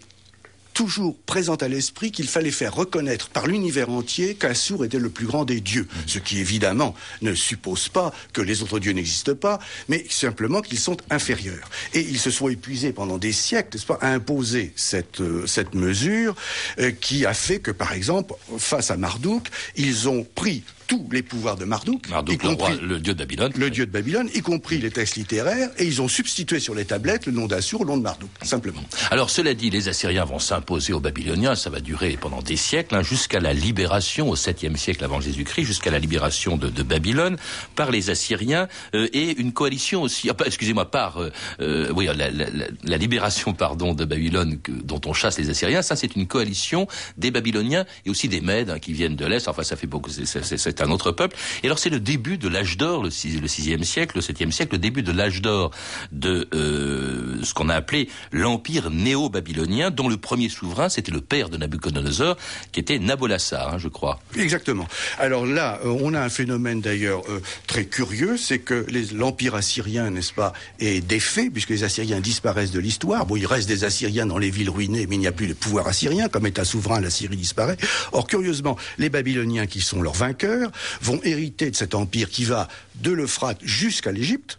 toujours 0.81 1.15
présente 1.27 1.63
à 1.63 1.69
l'esprit 1.69 2.11
qu'il 2.11 2.27
fallait 2.27 2.51
faire 2.51 2.75
reconnaître 2.75 3.29
par 3.29 3.47
l'univers 3.47 3.91
entier 3.91 4.35
qu'Assur 4.35 4.83
était 4.83 4.99
le 4.99 5.11
plus 5.11 5.27
grand 5.27 5.45
des 5.45 5.61
dieux. 5.61 5.87
Ce 6.07 6.19
qui 6.19 6.39
évidemment 6.39 6.95
ne 7.21 7.35
suppose 7.35 7.89
pas 7.89 8.15
que 8.33 8.41
les 8.41 8.63
autres 8.63 8.79
dieux 8.79 8.93
n'existent 8.93 9.35
pas, 9.35 9.59
mais 9.89 10.07
simplement 10.09 10.63
qu'ils 10.63 10.79
sont 10.79 10.97
inférieurs. 11.11 11.69
Et 11.93 12.01
ils 12.01 12.19
se 12.19 12.31
sont 12.31 12.49
épuisés 12.49 12.93
pendant 12.93 13.19
des 13.19 13.33
siècles, 13.33 13.77
n'est-ce 13.77 13.85
pas, 13.85 13.99
à 14.01 14.09
imposer 14.09 14.73
cette, 14.77 15.21
euh, 15.21 15.47
cette 15.47 15.75
mesure 15.75 16.35
euh, 16.79 16.93
qui 16.93 17.27
a 17.27 17.35
fait 17.35 17.59
que, 17.59 17.73
par 17.73 17.93
exemple, 17.93 18.35
face 18.59 18.91
à 18.91 18.97
Marduk, 18.97 19.49
ils 19.77 20.09
ont 20.09 20.27
pris 20.35 20.63
tous 20.91 21.09
les 21.13 21.23
pouvoirs 21.23 21.57
de 21.57 21.65
Marduk, 21.65 22.09
Marduk, 22.09 22.35
y 22.43 22.47
le, 22.49 22.53
roi, 22.55 22.69
compris 22.69 22.85
le 22.85 22.99
dieu 22.99 23.15
de 23.15 23.19
Babylone. 23.21 23.53
le 23.55 23.71
dieu 23.71 23.87
de 23.87 23.93
Babylone, 23.93 24.29
y 24.35 24.41
compris 24.41 24.79
les 24.79 24.91
textes 24.91 25.15
littéraires, 25.15 25.71
et 25.79 25.85
ils 25.85 26.03
ont 26.03 26.09
substitué 26.09 26.59
sur 26.59 26.75
les 26.75 26.85
tablettes 26.85 27.27
le 27.27 27.33
nom 27.33 27.47
d'Assur 27.47 27.83
au 27.83 27.85
nom 27.85 27.97
de 27.97 28.03
Marduk, 28.03 28.29
simplement. 28.43 28.83
Alors, 29.13 29.31
cela 29.31 29.55
dit, 29.55 29.71
les 29.71 29.87
Assyriens 29.89 30.25
vont 30.25 30.41
s'imposer 30.41 30.93
aux 30.93 30.99
Babyloniens, 30.99 31.55
ça 31.55 31.71
va 31.71 31.79
durer 31.79 32.19
pendant 32.21 32.43
des 32.43 32.57
siècles, 32.57 32.97
hein, 32.97 33.03
jusqu'à 33.03 33.39
la 33.39 33.53
libération, 33.53 34.29
au 34.31 34.35
7e 34.35 34.75
siècle 34.77 35.05
avant 35.05 35.21
Jésus-Christ, 35.21 35.65
jusqu'à 35.65 35.93
la 35.93 36.01
libération 36.01 36.57
de, 36.57 36.69
de 36.69 36.83
Babylone 36.83 37.37
par 37.77 37.93
les 37.93 38.11
Assyriens, 38.11 38.67
euh, 38.97 39.07
et 39.13 39.39
une 39.41 39.53
coalition 39.53 40.03
aussi, 40.03 40.29
ah, 40.29 40.35
excusez-moi, 40.45 40.91
par, 40.91 41.19
euh, 41.23 41.31
euh, 41.61 41.93
oui, 41.95 42.07
la, 42.07 42.15
la- 42.15 42.31
la- 42.31 42.67
la 42.83 42.97
libération, 42.97 43.53
pardon, 43.55 43.95
de 43.95 44.05
Babylone, 44.05 44.59
que- 44.61 44.73
dont 44.73 45.01
on 45.07 45.13
chasse 45.13 45.39
les 45.39 45.51
Assyriens, 45.51 45.83
ça 45.83 45.95
c'est 45.95 46.17
une 46.17 46.27
coalition 46.27 46.89
des 47.17 47.31
Babyloniens 47.31 47.85
et 48.07 48.11
aussi 48.11 48.27
des 48.27 48.41
Mèdes, 48.41 48.71
hein, 48.71 48.81
qui 48.81 48.93
viennent 48.93 49.15
de 49.15 49.25
l'Est, 49.27 49.47
enfin 49.47 49.63
ça 49.63 49.77
fait 49.77 49.87
beaucoup, 49.87 50.11
c'est- 50.11 50.80
un 50.83 50.91
autre 50.91 51.13
peuple. 51.13 51.37
Et 51.63 51.67
alors 51.67 51.79
c'est 51.79 51.91
le 51.91 52.01
début 52.01 52.39
de 52.39 52.49
l'âge 52.49 52.77
d'or, 52.77 53.03
le, 53.03 53.11
six- 53.11 53.41
le 53.41 53.47
6e 53.47 53.83
siècle, 53.85 54.17
le 54.17 54.23
7e 54.23 54.51
siècle, 54.51 54.73
le 54.75 54.79
début 54.79 55.03
de 55.03 55.13
l'âge 55.13 55.43
d'or 55.43 55.71
de 56.13 56.49
euh, 56.55 57.39
ce 57.43 57.55
qu'on 57.55 57.69
a 57.69 57.75
appelé 57.75 58.09
l'empire 58.33 58.91
néo-babylonien, 58.91 59.91
dont 59.91 60.09
le 60.09 60.17
premier 60.17 60.49
souverain, 60.49 60.89
c'était 60.89 61.13
le 61.13 61.21
père 61.21 61.49
de 61.49 61.57
Nabucodonosor, 61.57 62.37
qui 62.73 62.81
était 62.81 62.99
Nabolassar, 62.99 63.75
hein, 63.75 63.79
je 63.79 63.89
crois. 63.89 64.21
Exactement. 64.37 64.87
Alors 65.19 65.47
là, 65.47 65.81
euh, 65.85 65.97
on 66.01 66.15
a 66.15 66.21
un 66.21 66.29
phénomène 66.29 66.81
d'ailleurs 66.81 67.23
euh, 67.29 67.41
très 67.67 67.85
curieux, 67.85 68.37
c'est 68.37 68.59
que 68.59 68.87
l'empire 69.15 69.55
assyrien, 69.55 70.11
n'est-ce 70.11 70.33
pas, 70.33 70.53
est 70.79 71.01
défait, 71.07 71.51
puisque 71.51 71.71
les 71.71 71.85
Assyriens 71.85 72.21
disparaissent 72.21 72.71
de 72.73 72.81
l'histoire. 72.81 73.27
Bon, 73.27 73.37
il 73.37 73.47
reste 73.47 73.69
des 73.69 73.85
Assyriens 73.85 74.27
dans 74.27 74.39
les 74.39 74.51
villes 74.51 74.71
ruinées, 74.71 75.07
mais 75.09 75.17
il 75.17 75.21
n'y 75.21 75.27
a 75.27 75.33
plus 75.33 75.47
de 75.47 75.55
pouvoir 75.55 75.87
assyrien. 75.89 76.29
Comme 76.29 76.47
État 76.47 76.65
souverain, 76.65 77.01
la 77.01 77.11
Syrie 77.11 77.37
disparaît. 77.37 77.77
Or, 78.13 78.27
curieusement, 78.27 78.77
les 78.99 79.09
Babyloniens, 79.09 79.67
qui 79.67 79.81
sont 79.81 80.03
leurs 80.03 80.15
vainqueurs, 80.15 80.70
vont 81.01 81.21
hériter 81.23 81.71
de 81.71 81.77
cet 81.77 81.95
empire 81.95 82.31
qui 82.31 82.45
va 82.45 82.69
de 82.97 83.11
l'Euphrate 83.11 83.59
jusqu'à 83.63 84.13
l'Égypte. 84.13 84.59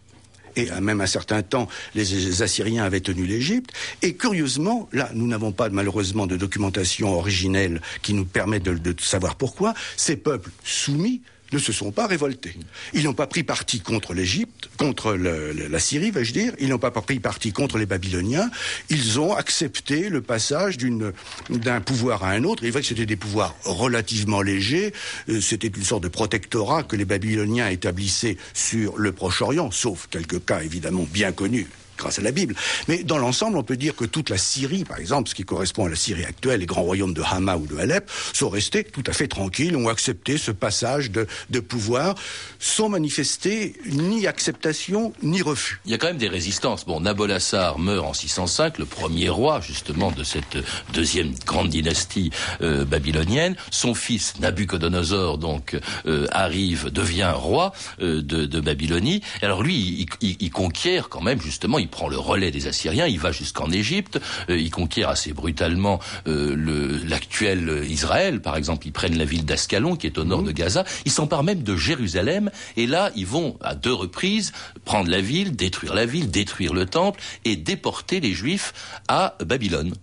Et 0.57 0.69
même 0.81 0.99
un 0.99 1.07
certain 1.07 1.43
temps, 1.43 1.69
les 1.95 2.41
Assyriens 2.41 2.83
avaient 2.83 2.99
tenu 2.99 3.25
l'Égypte. 3.25 3.71
Et 4.01 4.15
curieusement, 4.15 4.89
là, 4.91 5.09
nous 5.13 5.25
n'avons 5.25 5.53
pas 5.53 5.69
malheureusement 5.69 6.27
de 6.27 6.35
documentation 6.35 7.13
originelle 7.13 7.81
qui 8.01 8.13
nous 8.13 8.25
permette 8.25 8.63
de 8.63 8.95
savoir 9.01 9.35
pourquoi, 9.35 9.73
ces 9.95 10.17
peuples 10.17 10.51
soumis 10.63 11.21
ne 11.51 11.59
se 11.59 11.71
sont 11.71 11.91
pas 11.91 12.07
révoltés. 12.07 12.55
Ils 12.93 13.03
n'ont 13.03 13.13
pas 13.13 13.27
pris 13.27 13.43
parti 13.43 13.79
contre 13.81 14.13
l'Égypte, 14.13 14.69
contre 14.77 15.13
la 15.13 15.79
Syrie, 15.79 16.11
vais-je 16.11 16.33
dire. 16.33 16.53
Ils 16.59 16.69
n'ont 16.69 16.79
pas 16.79 16.91
pris 16.91 17.19
parti 17.19 17.51
contre 17.51 17.77
les 17.77 17.85
Babyloniens. 17.85 18.49
Ils 18.89 19.19
ont 19.19 19.33
accepté 19.33 20.09
le 20.09 20.21
passage 20.21 20.77
d'un 20.77 21.81
pouvoir 21.81 22.23
à 22.23 22.31
un 22.31 22.43
autre. 22.43 22.63
Il 22.63 22.67
est 22.67 22.71
vrai 22.71 22.81
que 22.81 22.87
c'était 22.87 23.05
des 23.05 23.15
pouvoirs 23.15 23.55
relativement 23.65 24.41
légers. 24.41 24.93
Euh, 25.29 25.41
C'était 25.41 25.67
une 25.67 25.83
sorte 25.83 26.03
de 26.03 26.07
protectorat 26.09 26.83
que 26.83 26.95
les 26.95 27.05
Babyloniens 27.05 27.69
établissaient 27.69 28.37
sur 28.53 28.97
le 28.97 29.11
Proche-Orient, 29.11 29.71
sauf 29.71 30.07
quelques 30.09 30.43
cas 30.45 30.61
évidemment 30.61 31.05
bien 31.11 31.31
connus 31.31 31.67
grâce 32.01 32.19
à 32.19 32.21
la 32.21 32.31
Bible. 32.31 32.55
Mais 32.87 33.03
dans 33.03 33.17
l'ensemble, 33.17 33.57
on 33.57 33.63
peut 33.63 33.77
dire 33.77 33.95
que 33.95 34.05
toute 34.05 34.29
la 34.29 34.37
Syrie, 34.37 34.83
par 34.83 34.97
exemple, 34.99 35.29
ce 35.29 35.35
qui 35.35 35.43
correspond 35.43 35.85
à 35.85 35.89
la 35.89 35.95
Syrie 35.95 36.25
actuelle, 36.25 36.59
les 36.59 36.65
grands 36.65 36.81
royaumes 36.81 37.13
de 37.13 37.21
Hama 37.21 37.55
ou 37.57 37.65
de 37.67 37.77
Alep, 37.77 38.09
sont 38.33 38.49
restés 38.49 38.83
tout 38.83 39.03
à 39.07 39.13
fait 39.13 39.27
tranquilles, 39.27 39.75
ont 39.75 39.87
accepté 39.89 40.37
ce 40.37 40.51
passage 40.51 41.11
de, 41.11 41.27
de 41.49 41.59
pouvoir 41.59 42.15
sans 42.59 42.89
manifester 42.89 43.75
ni 43.85 44.27
acceptation 44.27 45.13
ni 45.23 45.41
refus. 45.41 45.79
Il 45.85 45.91
y 45.91 45.93
a 45.93 45.97
quand 45.97 46.07
même 46.07 46.17
des 46.17 46.27
résistances. 46.27 46.85
Bon, 46.85 46.99
Nabolassar 46.99 47.79
meurt 47.79 48.05
en 48.05 48.13
605, 48.13 48.77
le 48.79 48.85
premier 48.85 49.29
roi 49.29 49.61
justement 49.61 50.11
de 50.11 50.23
cette 50.23 50.57
deuxième 50.93 51.33
grande 51.45 51.69
dynastie 51.69 52.31
euh, 52.61 52.83
babylonienne. 52.85 53.55
Son 53.69 53.93
fils 53.93 54.33
Nabucodonosor 54.39 55.37
donc 55.37 55.77
euh, 56.05 56.27
arrive, 56.31 56.89
devient 56.91 57.31
roi 57.35 57.73
euh, 58.01 58.21
de, 58.21 58.45
de 58.45 58.59
Babylonie. 58.59 59.21
Alors 59.41 59.63
lui, 59.63 59.75
il, 60.21 60.27
il- 60.29 60.37
il 60.39 60.49
conquiert 60.51 61.09
quand 61.09 61.21
même 61.21 61.39
justement, 61.41 61.77
il 61.79 61.87
prend 61.91 62.07
le 62.07 62.17
relais 62.17 62.49
des 62.49 62.67
Assyriens, 62.67 63.05
il 63.05 63.19
va 63.19 63.31
jusqu'en 63.31 63.69
Égypte, 63.71 64.19
euh, 64.49 64.57
il 64.57 64.71
conquiert 64.71 65.09
assez 65.09 65.33
brutalement 65.33 65.99
euh, 66.27 66.99
l'actuel 67.07 67.83
Israël. 67.87 68.41
Par 68.41 68.57
exemple, 68.57 68.87
ils 68.87 68.91
prennent 68.91 69.17
la 69.17 69.25
ville 69.25 69.45
d'Ascalon 69.45 69.95
qui 69.95 70.07
est 70.07 70.17
au 70.17 70.23
nord 70.23 70.43
de 70.43 70.51
Gaza. 70.51 70.83
Ils 71.05 71.11
s'emparent 71.11 71.43
même 71.43 71.63
de 71.63 71.75
Jérusalem 71.75 72.49
et 72.77 72.87
là, 72.87 73.11
ils 73.15 73.27
vont 73.27 73.57
à 73.61 73.75
deux 73.75 73.93
reprises 73.93 74.53
prendre 74.85 75.09
la 75.09 75.21
ville, 75.21 75.55
détruire 75.55 75.93
la 75.93 76.05
ville, 76.05 76.31
détruire 76.31 76.73
le 76.73 76.85
temple 76.85 77.21
et 77.45 77.55
déporter 77.55 78.19
les 78.19 78.33
Juifs 78.33 78.73
à 79.07 79.35
Babylone. 79.45 79.93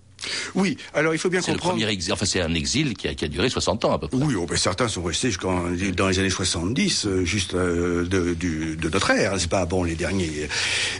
Oui, 0.55 0.77
alors 0.95 1.15
il 1.15 1.19
faut 1.19 1.29
bien 1.31 1.41
le 1.41 1.47
comprendre... 1.47 1.75
premier 1.75 1.89
exil. 1.91 2.13
Enfin, 2.13 2.27
c'est 2.27 2.41
un 2.41 2.55
exil 2.55 2.95
qui 2.95 3.09
a, 3.09 3.15
qui 3.15 3.25
a 3.25 3.29
duré 3.29 3.49
60 3.49 3.85
ans 3.85 3.93
à 3.93 3.99
peu 3.99 4.09
près. 4.09 4.19
Oui, 4.19 4.35
oh, 4.37 4.47
ben, 4.49 4.57
certains 4.57 4.89
sont 4.89 5.03
restés 5.03 5.29
jusqu'en 5.29 5.65
dans 5.97 6.09
les 6.09 6.19
années 6.19 6.31
70, 6.31 7.07
euh, 7.07 7.25
juste 7.25 7.55
euh, 7.55 8.05
de, 8.07 8.35
du- 8.35 8.77
de 8.77 8.89
notre 8.89 9.11
ère, 9.11 9.35
c'est 9.39 9.49
pas 9.51 9.65
bon 9.67 9.85
les 9.85 9.95
derniers. 9.95 10.49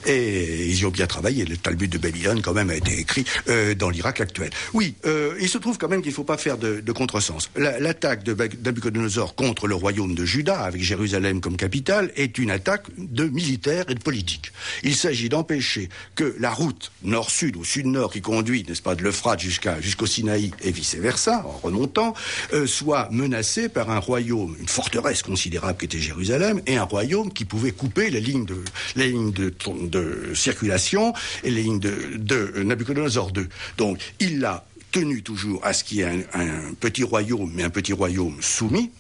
Et 0.07 0.67
ils 0.67 0.79
y 0.79 0.85
ont 0.87 0.91
bien 0.91 1.07
travaillé. 1.07 1.45
Le 1.45 1.57
Talmud 1.57 1.91
de 1.91 1.99
Babylone, 1.99 2.41
quand 2.43 2.53
même, 2.55 2.71
a 2.71 2.75
été 2.77 2.99
écrit 2.99 3.25
euh, 3.49 3.75
dans 3.75 3.91
l'Irak 3.91 4.21
actuel. 4.21 4.51
Oui, 4.75 4.95
euh, 5.07 5.35
il 5.41 5.49
se 5.49 5.59
trouve 5.59 5.79
quand 5.79 5.89
même 5.89 6.03
qu'il 6.03 6.11
ne 6.11 6.15
faut 6.17 6.25
pas 6.25 6.37
faire 6.37 6.59
de, 6.59 6.81
de 6.81 6.93
contresens. 6.93 7.51
La- 7.57 7.79
L'attaque 7.79 8.23
de 8.25 8.37
Nabucodonosor 8.65 9.35
contre 9.35 9.67
le 9.67 9.75
royaume 9.75 10.15
de 10.15 10.25
Juda, 10.25 10.61
avec 10.61 10.83
Jérusalem 10.83 11.41
comme 11.41 11.57
capitale, 11.57 12.13
est 12.17 12.39
une 12.39 12.51
attaque 12.51 12.87
de 12.99 13.25
militaire 13.25 13.85
et 13.89 13.95
de 13.95 14.01
politique. 14.01 14.53
Il 14.83 14.95
s'agit 14.97 15.29
d'empêcher 15.29 15.89
que 16.15 16.35
la 16.39 16.51
route 16.51 16.91
nord-sud 17.03 17.57
ou 17.57 17.65
sud-nord 17.65 18.13
qui 18.13 18.21
conduit, 18.21 18.65
n'est-ce 18.69 18.83
pas, 18.83 18.95
de 18.95 19.03
jusqu'à 19.39 19.81
jusqu'au 19.81 20.07
Sinaï 20.07 20.51
et 20.63 20.71
vice-versa, 20.71 21.45
en 21.47 21.59
remontant, 21.59 22.15
euh, 22.53 22.67
soit 22.67 23.09
menacée 23.11 23.69
par 23.69 23.91
un 23.91 23.99
royaume, 23.99 24.57
une 24.61 24.69
forteresse 24.69 25.23
considérable 25.23 25.79
qui 25.79 25.85
était 25.87 25.99
Jérusalem, 25.99 26.61
et 26.67 26.77
un 26.77 26.85
royaume 26.85 27.33
qui 27.33 27.45
pouvait 27.45 27.73
couper 27.73 28.11
les 28.11 28.21
lignes 28.21 28.45
de, 28.45 28.63
les 28.97 29.11
lignes 29.11 29.33
de 29.33 30.33
circulation 30.35 31.13
et 31.45 31.51
les 31.51 31.63
lignes 31.63 31.81
de, 31.81 32.17
de 32.17 32.63
Nabucodonosor 32.63 33.33
II. 33.37 33.47
Donc, 33.77 33.99
il 34.21 34.41
l'a 34.41 34.65
tenu 34.91 35.23
toujours 35.23 35.65
à 35.65 35.73
ce 35.73 35.85
qu'il 35.85 35.99
y 35.99 36.01
ait 36.01 36.27
un, 36.33 36.41
un 36.41 36.75
petit 36.81 37.05
royaume, 37.05 37.51
mais 37.55 37.63
un 37.63 37.71
petit 37.71 37.93
royaume 37.93 38.37
soumis, 38.41 38.91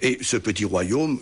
et 0.00 0.18
ce 0.22 0.36
petit 0.36 0.64
royaume 0.64 1.18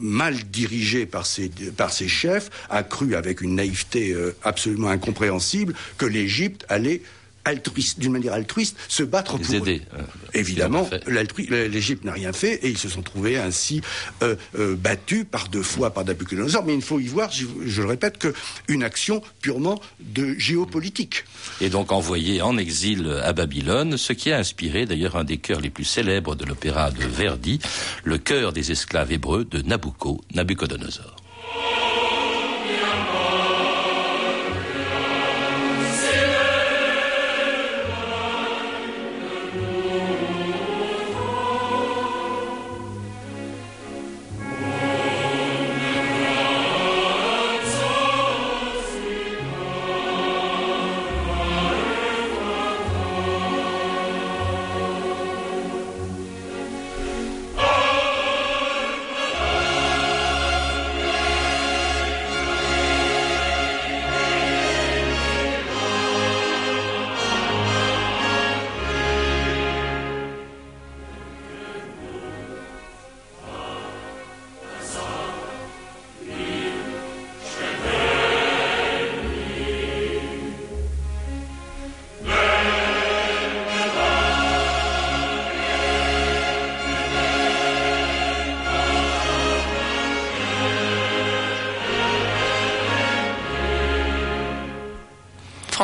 mal 0.00 0.34
dirigé 0.50 1.06
par 1.06 1.26
ses, 1.26 1.48
par 1.76 1.92
ses 1.92 2.08
chefs, 2.08 2.50
a 2.70 2.82
cru 2.82 3.14
avec 3.14 3.40
une 3.40 3.54
naïveté 3.54 4.12
euh, 4.12 4.36
absolument 4.42 4.88
incompréhensible 4.88 5.74
que 5.96 6.06
l'Égypte 6.06 6.66
allait 6.68 7.02
altruiste, 7.46 7.98
d'une 7.98 8.12
manière 8.12 8.34
altruiste, 8.34 8.76
se 8.88 9.02
battre 9.02 9.38
Les 9.38 9.44
pour 9.44 9.54
aider, 9.54 9.82
eux. 9.98 10.02
Évidemment, 10.34 10.88
l'Égypte 11.06 12.04
n'a 12.04 12.12
rien 12.12 12.32
fait 12.32 12.54
et 12.56 12.68
ils 12.68 12.78
se 12.78 12.88
sont 12.88 13.02
trouvés 13.02 13.38
ainsi 13.38 13.80
euh, 14.22 14.36
euh, 14.58 14.76
battus 14.76 15.24
par 15.30 15.48
deux 15.48 15.62
fois 15.62 15.90
par 15.90 16.04
Nabucodonosor. 16.04 16.64
Mais 16.64 16.74
il 16.74 16.82
faut 16.82 17.00
y 17.00 17.06
voir, 17.06 17.30
je, 17.30 17.46
je 17.64 17.82
le 17.82 17.88
répète, 17.88 18.18
que 18.18 18.34
une 18.68 18.82
action 18.82 19.22
purement 19.40 19.80
de 20.00 20.34
géopolitique. 20.38 21.24
Et 21.60 21.70
donc 21.70 21.92
envoyé 21.92 22.42
en 22.42 22.58
exil 22.58 23.20
à 23.22 23.32
Babylone, 23.32 23.96
ce 23.96 24.12
qui 24.12 24.32
a 24.32 24.38
inspiré 24.38 24.84
d'ailleurs 24.86 25.16
un 25.16 25.24
des 25.24 25.38
chœurs 25.38 25.60
les 25.60 25.70
plus 25.70 25.84
célèbres 25.84 26.34
de 26.34 26.44
l'opéra 26.44 26.90
de 26.90 27.04
Verdi, 27.04 27.60
le 28.04 28.18
chœur 28.18 28.52
des 28.52 28.72
esclaves 28.72 29.12
hébreux 29.12 29.44
de 29.44 29.62
Nabucco, 29.62 30.20
Nabucodonosor. 30.34 31.15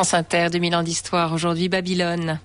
France 0.03 0.15
Inter, 0.15 0.49
2000 0.51 0.75
ans 0.75 0.83
d'histoire. 0.83 1.31
Aujourd'hui, 1.31 1.69
Babylone. 1.69 2.37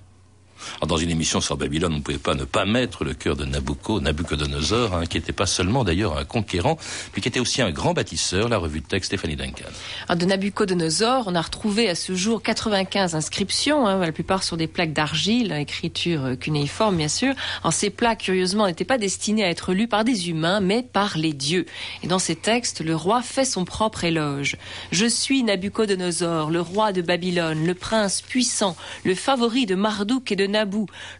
Alors, 0.81 0.87
dans 0.87 0.97
une 0.97 1.09
émission 1.09 1.41
sur 1.41 1.57
Babylone, 1.57 1.91
on 1.91 1.97
ne 1.97 2.01
pouvait 2.01 2.17
pas 2.17 2.35
ne 2.35 2.45
pas 2.45 2.63
mettre 2.63 3.03
le 3.03 3.13
cœur 3.13 3.35
de 3.35 3.43
Nabucco, 3.43 3.99
Nabucodonosor, 3.99 4.95
hein, 4.95 5.05
qui 5.07 5.17
n'était 5.17 5.33
pas 5.33 5.45
seulement 5.45 5.83
d'ailleurs 5.83 6.17
un 6.17 6.23
conquérant, 6.23 6.77
mais 7.13 7.21
qui 7.21 7.27
était 7.27 7.41
aussi 7.41 7.61
un 7.61 7.71
grand 7.71 7.93
bâtisseur, 7.93 8.47
la 8.47 8.57
revue 8.57 8.79
de 8.79 8.85
texte 8.85 9.07
Stéphanie 9.07 9.35
Duncan. 9.35 9.65
Alors, 10.07 10.17
de 10.17 10.25
Nabucodonosor, 10.25 11.25
on 11.27 11.35
a 11.35 11.41
retrouvé 11.41 11.89
à 11.89 11.95
ce 11.95 12.15
jour 12.15 12.41
95 12.41 13.13
inscriptions, 13.13 13.87
hein, 13.87 13.99
la 13.99 14.13
plupart 14.13 14.43
sur 14.43 14.55
des 14.55 14.67
plaques 14.67 14.93
d'argile, 14.93 15.51
écriture 15.51 16.39
cunéiforme 16.39 16.95
bien 16.95 17.09
sûr. 17.09 17.33
En 17.63 17.71
ces 17.71 17.89
plaques, 17.89 18.19
curieusement, 18.19 18.65
n'étaient 18.65 18.85
pas 18.85 18.97
destinées 18.97 19.43
à 19.43 19.49
être 19.49 19.73
lues 19.73 19.89
par 19.89 20.05
des 20.05 20.29
humains, 20.29 20.61
mais 20.61 20.81
par 20.81 21.17
les 21.17 21.33
dieux. 21.33 21.65
Et 22.03 22.07
dans 22.07 22.19
ces 22.19 22.37
textes, 22.37 22.79
le 22.79 22.95
roi 22.95 23.21
fait 23.21 23.43
son 23.43 23.65
propre 23.65 24.05
éloge. 24.05 24.55
Je 24.93 25.07
suis 25.07 25.43
Nabucodonosor, 25.43 26.49
le 26.49 26.61
roi 26.61 26.93
de 26.93 27.01
Babylone, 27.01 27.65
le 27.65 27.73
prince 27.73 28.21
puissant, 28.21 28.77
le 29.03 29.13
favori 29.13 29.65
de 29.65 29.75
Marduk 29.75 30.31
et 30.31 30.37
de 30.37 30.47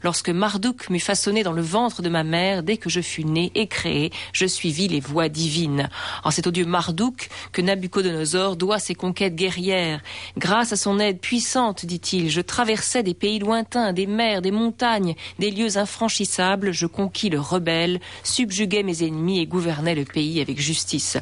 Lorsque 0.03 0.29
Marduk 0.29 0.89
m'eut 0.89 0.99
façonné 0.99 1.43
dans 1.43 1.53
le 1.53 1.61
ventre 1.61 2.01
de 2.01 2.09
ma 2.09 2.23
mère, 2.23 2.63
dès 2.63 2.77
que 2.77 2.89
je 2.89 3.01
fus 3.01 3.25
né 3.25 3.51
et 3.55 3.67
créé, 3.67 4.11
je 4.33 4.45
suivis 4.45 4.87
les 4.87 4.99
voies 4.99 5.29
divines. 5.29 5.89
En 6.23 6.31
c'est 6.31 6.47
au 6.47 6.51
dieu 6.51 6.65
Marduk 6.65 7.29
que 7.51 7.61
Nabucodonosor 7.61 8.55
doit 8.55 8.79
ses 8.79 8.95
conquêtes 8.95 9.35
guerrières. 9.35 10.01
Grâce 10.37 10.73
à 10.73 10.77
son 10.77 10.99
aide 10.99 11.19
puissante, 11.19 11.85
dit-il, 11.85 12.29
je 12.29 12.41
traversais 12.41 13.03
des 13.03 13.13
pays 13.13 13.39
lointains, 13.39 13.93
des 13.93 14.07
mers, 14.07 14.41
des 14.41 14.51
montagnes, 14.51 15.15
des 15.39 15.51
lieux 15.51 15.77
infranchissables, 15.77 16.71
je 16.71 16.85
conquis 16.85 17.29
le 17.29 17.39
rebelle, 17.39 17.99
subjuguais 18.23 18.83
mes 18.83 19.03
ennemis 19.03 19.39
et 19.39 19.45
gouvernais 19.45 19.95
le 19.95 20.05
pays 20.05 20.41
avec 20.41 20.59
justice. 20.59 21.17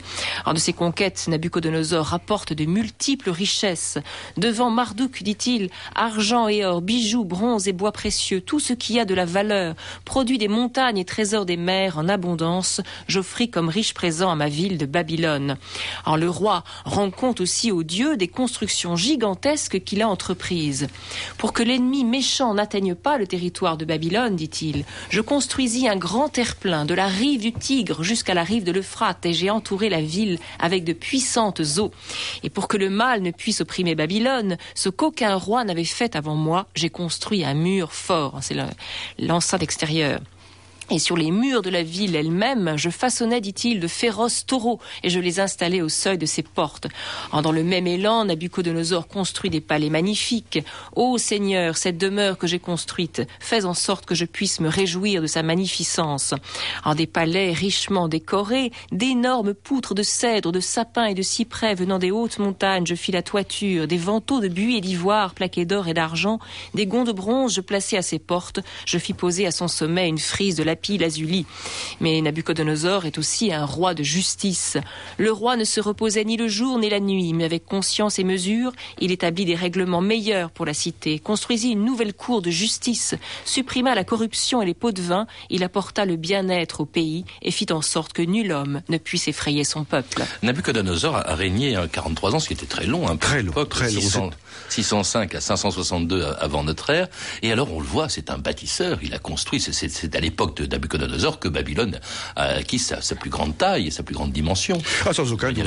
En 0.46 0.54
de 0.54 0.60
ces 0.60 0.74
conquêtes, 0.74 1.26
Nabucodonosor 1.28 2.06
rapporte 2.06 2.54
de 2.54 2.66
multiples 2.66 3.30
richesses. 3.30 3.98
Devant 4.38 4.70
Marduk, 4.70 5.24
dit-il, 5.24 5.70
argent 5.96 6.48
et 6.48 6.66
or, 6.66 6.82
bijoux, 6.82 7.26
bronze 7.26 7.68
et 7.68 7.74
bois 7.74 7.92
précieux, 7.92 8.17
tout 8.46 8.60
ce 8.60 8.74
qui 8.74 9.00
a 9.00 9.06
de 9.06 9.14
la 9.14 9.26
valeur, 9.26 9.76
produit 10.06 10.38
des 10.38 10.48
montagnes 10.48 10.98
et 10.98 11.06
trésors 11.06 11.46
des 11.46 11.58
mers 11.58 11.98
en 11.98 12.10
abondance, 12.10 12.82
j'offris 13.08 13.50
comme 13.50 13.70
riche 13.70 13.94
présent 13.94 14.30
à 14.30 14.36
ma 14.36 14.50
ville 14.50 14.78
de 14.78 14.86
Babylone. 14.86 15.58
Alors 16.06 16.18
le 16.18 16.30
roi 16.30 16.64
rend 16.86 17.12
compte 17.12 17.42
aussi 17.42 17.72
au 17.72 17.84
dieu 17.84 18.18
des 18.18 18.28
constructions 18.28 18.96
gigantesques 18.96 19.84
qu'il 19.84 20.02
a 20.02 20.10
entreprises. 20.10 20.88
Pour 21.38 21.54
que 21.54 21.64
l'ennemi 21.64 22.04
méchant 22.04 22.54
n'atteigne 22.54 22.96
pas 22.96 23.18
le 23.18 23.28
territoire 23.28 23.78
de 23.78 23.86
Babylone, 23.86 24.36
dit-il, 24.36 24.86
je 25.10 25.22
construisis 25.22 25.88
un 25.88 25.96
grand 25.96 26.30
terre-plein 26.30 26.86
de 26.86 26.94
la 26.94 27.08
rive 27.08 27.42
du 27.42 27.54
Tigre 27.54 28.04
jusqu'à 28.04 28.34
la 28.34 28.44
rive 28.44 28.64
de 28.64 28.72
l'Euphrate 28.72 29.26
et 29.26 29.34
j'ai 29.34 29.50
entouré 29.50 29.90
la 29.90 30.02
ville 30.02 30.40
avec 30.60 30.84
de 30.84 30.94
puissantes 30.94 31.62
eaux. 31.78 31.92
Et 32.44 32.50
pour 32.50 32.68
que 32.68 32.78
le 32.78 32.90
mal 32.90 33.22
ne 33.22 33.32
puisse 33.32 33.62
opprimer 33.62 33.96
Babylone, 33.96 34.58
ce 34.76 34.90
qu'aucun 34.90 35.36
roi 35.36 35.64
n'avait 35.64 35.84
fait 35.84 36.16
avant 36.16 36.36
moi, 36.36 36.68
j'ai 36.76 36.90
construit 36.90 37.44
un 37.44 37.54
mur 37.54 37.94
fort. 38.08 38.38
C'est 38.42 38.56
l'enceinte 39.20 39.64
extérieure. 39.64 40.22
Et 40.90 41.00
sur 41.00 41.18
les 41.18 41.32
murs 41.32 41.62
de 41.62 41.70
la 41.70 41.84
ville 41.84 42.16
elle-même, 42.16 42.74
je 42.78 42.90
façonnais, 42.90 43.42
dit-il, 43.42 43.82
de 43.82 43.88
féroces 43.88 44.46
taureaux, 44.46 44.80
et 45.04 45.10
je 45.10 45.20
les 45.20 45.42
installais 45.42 45.82
au 45.82 45.90
seuil 45.90 46.18
de 46.18 46.26
ses 46.26 46.44
portes. 46.44 46.88
dans 47.44 47.52
le 47.52 47.64
même 47.64 47.88
élan, 47.88 48.24
Nabucodonosor 48.24 49.10
construit 49.10 49.50
des 49.50 49.60
palais 49.60 49.90
magnifiques. 49.90 50.60
Ô 50.96 51.18
Seigneur, 51.18 51.76
cette 51.76 51.98
demeure 51.98 52.38
que 52.38 52.48
j'ai 52.48 52.60
construite, 52.60 53.22
fais 53.42 53.66
en 53.66 53.74
sorte 53.74 54.06
que 54.06 54.16
je 54.16 54.24
puisse 54.24 54.62
me 54.62 54.70
réjouir 54.70 55.22
de 55.22 55.28
sa 55.28 55.44
magnificence. 55.44 56.34
En 56.86 56.96
des 56.96 57.08
palais 57.08 57.52
richement 57.52 58.08
décorés, 58.08 58.72
d'énormes 58.94 59.54
poutres 59.54 59.94
de 59.94 60.04
cèdre, 60.04 60.54
de 60.54 60.62
sapins 60.62 61.08
et 61.08 61.16
de 61.16 61.22
cyprès 61.22 61.76
venant 61.76 62.00
des 62.00 62.12
hautes 62.12 62.40
montagnes, 62.40 62.88
je 62.88 62.96
fis 62.96 63.12
la 63.12 63.24
toiture, 63.24 63.88
des 63.88 63.98
vantaux 63.98 64.40
de 64.40 64.48
buis 64.48 64.78
et 64.78 64.82
d'ivoire 64.82 65.34
plaqués 65.34 65.66
d'or 65.66 65.90
et 65.90 65.94
d'argent, 65.94 66.40
des 66.76 66.86
gonds 66.86 67.04
de 67.04 67.12
bronze 67.12 67.56
je 67.56 67.62
plaçai 67.62 67.98
à 67.98 68.02
ses 68.02 68.20
portes, 68.20 68.62
je 68.86 68.98
fis 68.98 69.14
poser 69.14 69.46
à 69.46 69.52
son 69.52 69.68
sommet 69.68 70.08
une 70.08 70.18
frise 70.18 70.56
de 70.56 70.64
la 70.64 70.77
lazuli. 70.98 71.46
Mais 72.00 72.22
Nabucodonosor 72.22 73.06
est 73.06 73.18
aussi 73.18 73.52
un 73.52 73.66
roi 73.66 73.94
de 73.94 74.04
justice. 74.04 74.78
Le 75.18 75.32
roi 75.32 75.56
ne 75.58 75.64
se 75.64 75.82
reposait 75.82 76.24
ni 76.24 76.38
le 76.38 76.48
jour 76.48 76.80
ni 76.80 76.90
la 76.90 77.00
nuit, 77.00 77.34
mais 77.34 77.44
avec 77.44 77.66
conscience 77.66 78.20
et 78.20 78.24
mesure, 78.24 78.72
il 79.00 79.12
établit 79.12 79.46
des 79.46 79.56
règlements 79.56 80.02
meilleurs 80.02 80.52
pour 80.52 80.66
la 80.66 80.74
cité, 80.74 81.20
construisit 81.20 81.72
une 81.72 81.84
nouvelle 81.84 82.14
cour 82.14 82.42
de 82.42 82.52
justice, 82.52 83.16
supprima 83.46 83.96
la 83.96 84.04
corruption 84.04 84.62
et 84.62 84.66
les 84.66 84.74
pots 84.74 84.92
de 84.92 85.02
vin, 85.02 85.28
il 85.50 85.64
apporta 85.64 86.06
le 86.06 86.16
bien-être 86.16 86.82
au 86.82 86.86
pays 86.86 87.26
et 87.42 87.52
fit 87.52 87.72
en 87.72 87.82
sorte 87.82 88.14
que 88.14 88.22
nul 88.22 88.52
homme 88.52 88.82
ne 88.90 88.98
puisse 88.98 89.28
effrayer 89.28 89.64
son 89.64 89.84
peuple. 89.84 90.24
Nabucodonosor 90.44 91.16
a 91.16 91.36
régné 91.36 91.78
43 91.92 92.36
ans, 92.36 92.40
ce 92.40 92.48
qui 92.48 92.54
était 92.54 92.66
très 92.66 92.86
long, 92.86 93.08
un 93.08 93.18
très 93.18 93.42
long, 93.42 93.66
très 93.66 93.92
long. 93.92 94.32
605 94.70 95.36
à 95.36 95.42
562 95.42 96.24
avant 96.40 96.64
notre 96.64 96.90
ère. 96.90 97.08
Et 97.42 97.52
alors 97.52 97.72
on 97.74 97.80
le 97.80 97.86
voit, 97.86 98.10
c'est 98.10 98.30
un 98.30 98.38
bâtisseur. 98.38 99.00
Il 99.02 99.14
a 99.14 99.20
construit. 99.20 99.62
C'est 99.62 100.16
à 100.16 100.20
l'époque 100.20 100.56
de 100.58 100.66
Nabucodonosor 100.68 101.40
que 101.40 101.48
Babylone 101.48 102.00
a 102.36 102.44
acquis 102.56 102.80
sa, 102.80 102.98
plus 103.16 103.30
grande 103.30 103.58
taille 103.58 103.88
et 103.88 103.92
sa 103.92 104.04
plus 104.04 104.16
grande 104.16 104.32
dimension. 104.32 104.82
Ah, 105.06 105.14
sans 105.14 105.32
aucun 105.32 105.52
doute. 105.52 105.66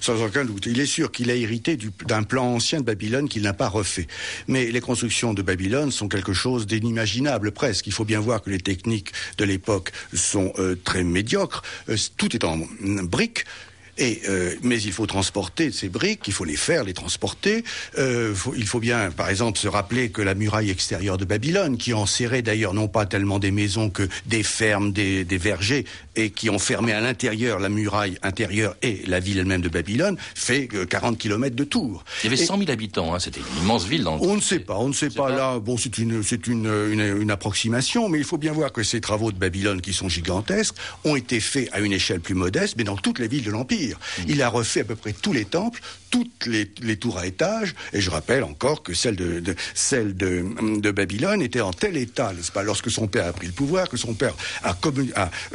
Sans 0.00 0.20
aucun 0.22 0.44
doute. 0.44 0.66
Il 0.66 0.80
est 0.80 0.86
sûr 0.86 1.12
qu'il 1.12 1.30
a 1.30 1.34
hérité 1.34 1.78
d'un 2.06 2.22
plan 2.22 2.44
ancien 2.44 2.80
de 2.80 2.84
Babylone 2.84 3.28
qu'il 3.28 3.42
n'a 3.42 3.52
pas 3.52 3.68
refait. 3.68 4.08
Mais 4.48 4.70
les 4.70 4.80
constructions 4.80 5.32
de 5.34 5.42
Babylone 5.42 5.92
sont 5.92 6.08
quelque 6.08 6.32
chose 6.32 6.66
d'inimaginable 6.66 7.52
presque. 7.52 7.86
Il 7.86 7.92
faut 7.92 8.04
bien 8.04 8.20
voir 8.20 8.42
que 8.42 8.50
les 8.50 8.58
techniques 8.58 9.12
de 9.38 9.44
l'époque 9.44 9.92
sont 10.12 10.52
euh, 10.58 10.74
très 10.74 11.04
médiocres. 11.04 11.62
Euh, 11.88 11.96
tout 12.16 12.34
est 12.34 12.44
en 12.44 12.58
briques. 13.04 13.44
Et, 13.98 14.22
euh, 14.28 14.54
mais 14.62 14.80
il 14.80 14.92
faut 14.92 15.06
transporter 15.06 15.70
ces 15.70 15.90
briques, 15.90 16.22
il 16.26 16.32
faut 16.32 16.44
les 16.44 16.56
faire, 16.56 16.84
les 16.84 16.94
transporter. 16.94 17.62
Euh, 17.98 18.34
il 18.56 18.66
faut 18.66 18.80
bien, 18.80 19.10
par 19.10 19.28
exemple, 19.28 19.58
se 19.58 19.68
rappeler 19.68 20.10
que 20.10 20.22
la 20.22 20.34
muraille 20.34 20.70
extérieure 20.70 21.18
de 21.18 21.26
Babylone, 21.26 21.76
qui 21.76 21.92
enserrait 21.92 22.40
d'ailleurs 22.40 22.72
non 22.72 22.88
pas 22.88 23.04
tellement 23.04 23.38
des 23.38 23.50
maisons 23.50 23.90
que 23.90 24.08
des 24.26 24.42
fermes, 24.42 24.92
des, 24.92 25.24
des 25.24 25.36
vergers, 25.36 25.84
et 26.16 26.30
qui 26.30 26.48
ont 26.48 26.58
fermé 26.58 26.92
à 26.92 27.00
l'intérieur 27.00 27.58
la 27.58 27.68
muraille 27.68 28.16
intérieure 28.22 28.76
et 28.82 29.02
la 29.06 29.20
ville 29.20 29.38
elle-même 29.38 29.60
de 29.60 29.68
Babylone, 29.68 30.16
fait 30.34 30.68
40 30.88 31.18
km 31.18 31.54
de 31.54 31.64
tour. 31.64 32.04
Il 32.22 32.30
y 32.30 32.32
avait 32.32 32.42
100 32.42 32.58
000 32.58 32.70
habitants, 32.70 33.14
hein, 33.14 33.18
c'était 33.18 33.40
une 33.40 33.64
immense 33.64 33.86
ville. 33.86 34.04
Dans 34.04 34.18
on 34.20 34.36
ne 34.36 34.40
sait 34.40 34.60
pas, 34.60 34.78
on 34.78 34.88
ne 34.88 34.94
sait 34.94 35.10
pas, 35.10 35.30
là. 35.30 35.58
Bon, 35.58 35.76
c'est 35.76 35.98
une, 35.98 36.22
c'est 36.22 36.46
une, 36.46 36.66
une, 36.66 37.20
une 37.20 37.30
approximation, 37.30 38.08
mais 38.08 38.18
il 38.18 38.24
faut 38.24 38.38
bien 38.38 38.52
voir 38.52 38.72
que 38.72 38.82
ces 38.82 39.02
travaux 39.02 39.32
de 39.32 39.38
Babylone, 39.38 39.82
qui 39.82 39.92
sont 39.92 40.08
gigantesques, 40.08 40.76
ont 41.04 41.16
été 41.16 41.40
faits 41.40 41.68
à 41.72 41.80
une 41.80 41.92
échelle 41.92 42.20
plus 42.20 42.34
modeste, 42.34 42.74
mais 42.78 42.84
dans 42.84 42.96
toutes 42.96 43.18
les 43.18 43.28
villes 43.28 43.44
de 43.44 43.50
l'Empire. 43.50 43.81
Il 44.28 44.42
a 44.42 44.48
refait 44.48 44.80
à 44.80 44.84
peu 44.84 44.96
près 44.96 45.12
tous 45.12 45.32
les 45.32 45.44
temples, 45.44 45.80
toutes 46.12 46.46
les, 46.46 46.96
tours 46.96 47.18
à 47.18 47.26
étages, 47.26 47.74
et 47.94 48.00
je 48.02 48.10
rappelle 48.10 48.44
encore 48.44 48.82
que 48.82 48.92
celle 48.92 49.16
de, 49.16 49.54
celle 49.74 50.14
de, 50.14 50.44
de, 50.78 50.90
Babylone 50.90 51.40
était 51.40 51.62
en 51.62 51.72
tel 51.72 51.96
état, 51.96 52.34
n'est-ce 52.34 52.52
pas, 52.52 52.62
lorsque 52.62 52.90
son 52.90 53.06
père 53.06 53.26
a 53.26 53.32
pris 53.32 53.46
le 53.46 53.52
pouvoir, 53.54 53.88
que 53.88 53.96
son 53.96 54.12
père 54.12 54.34
a, 54.62 54.76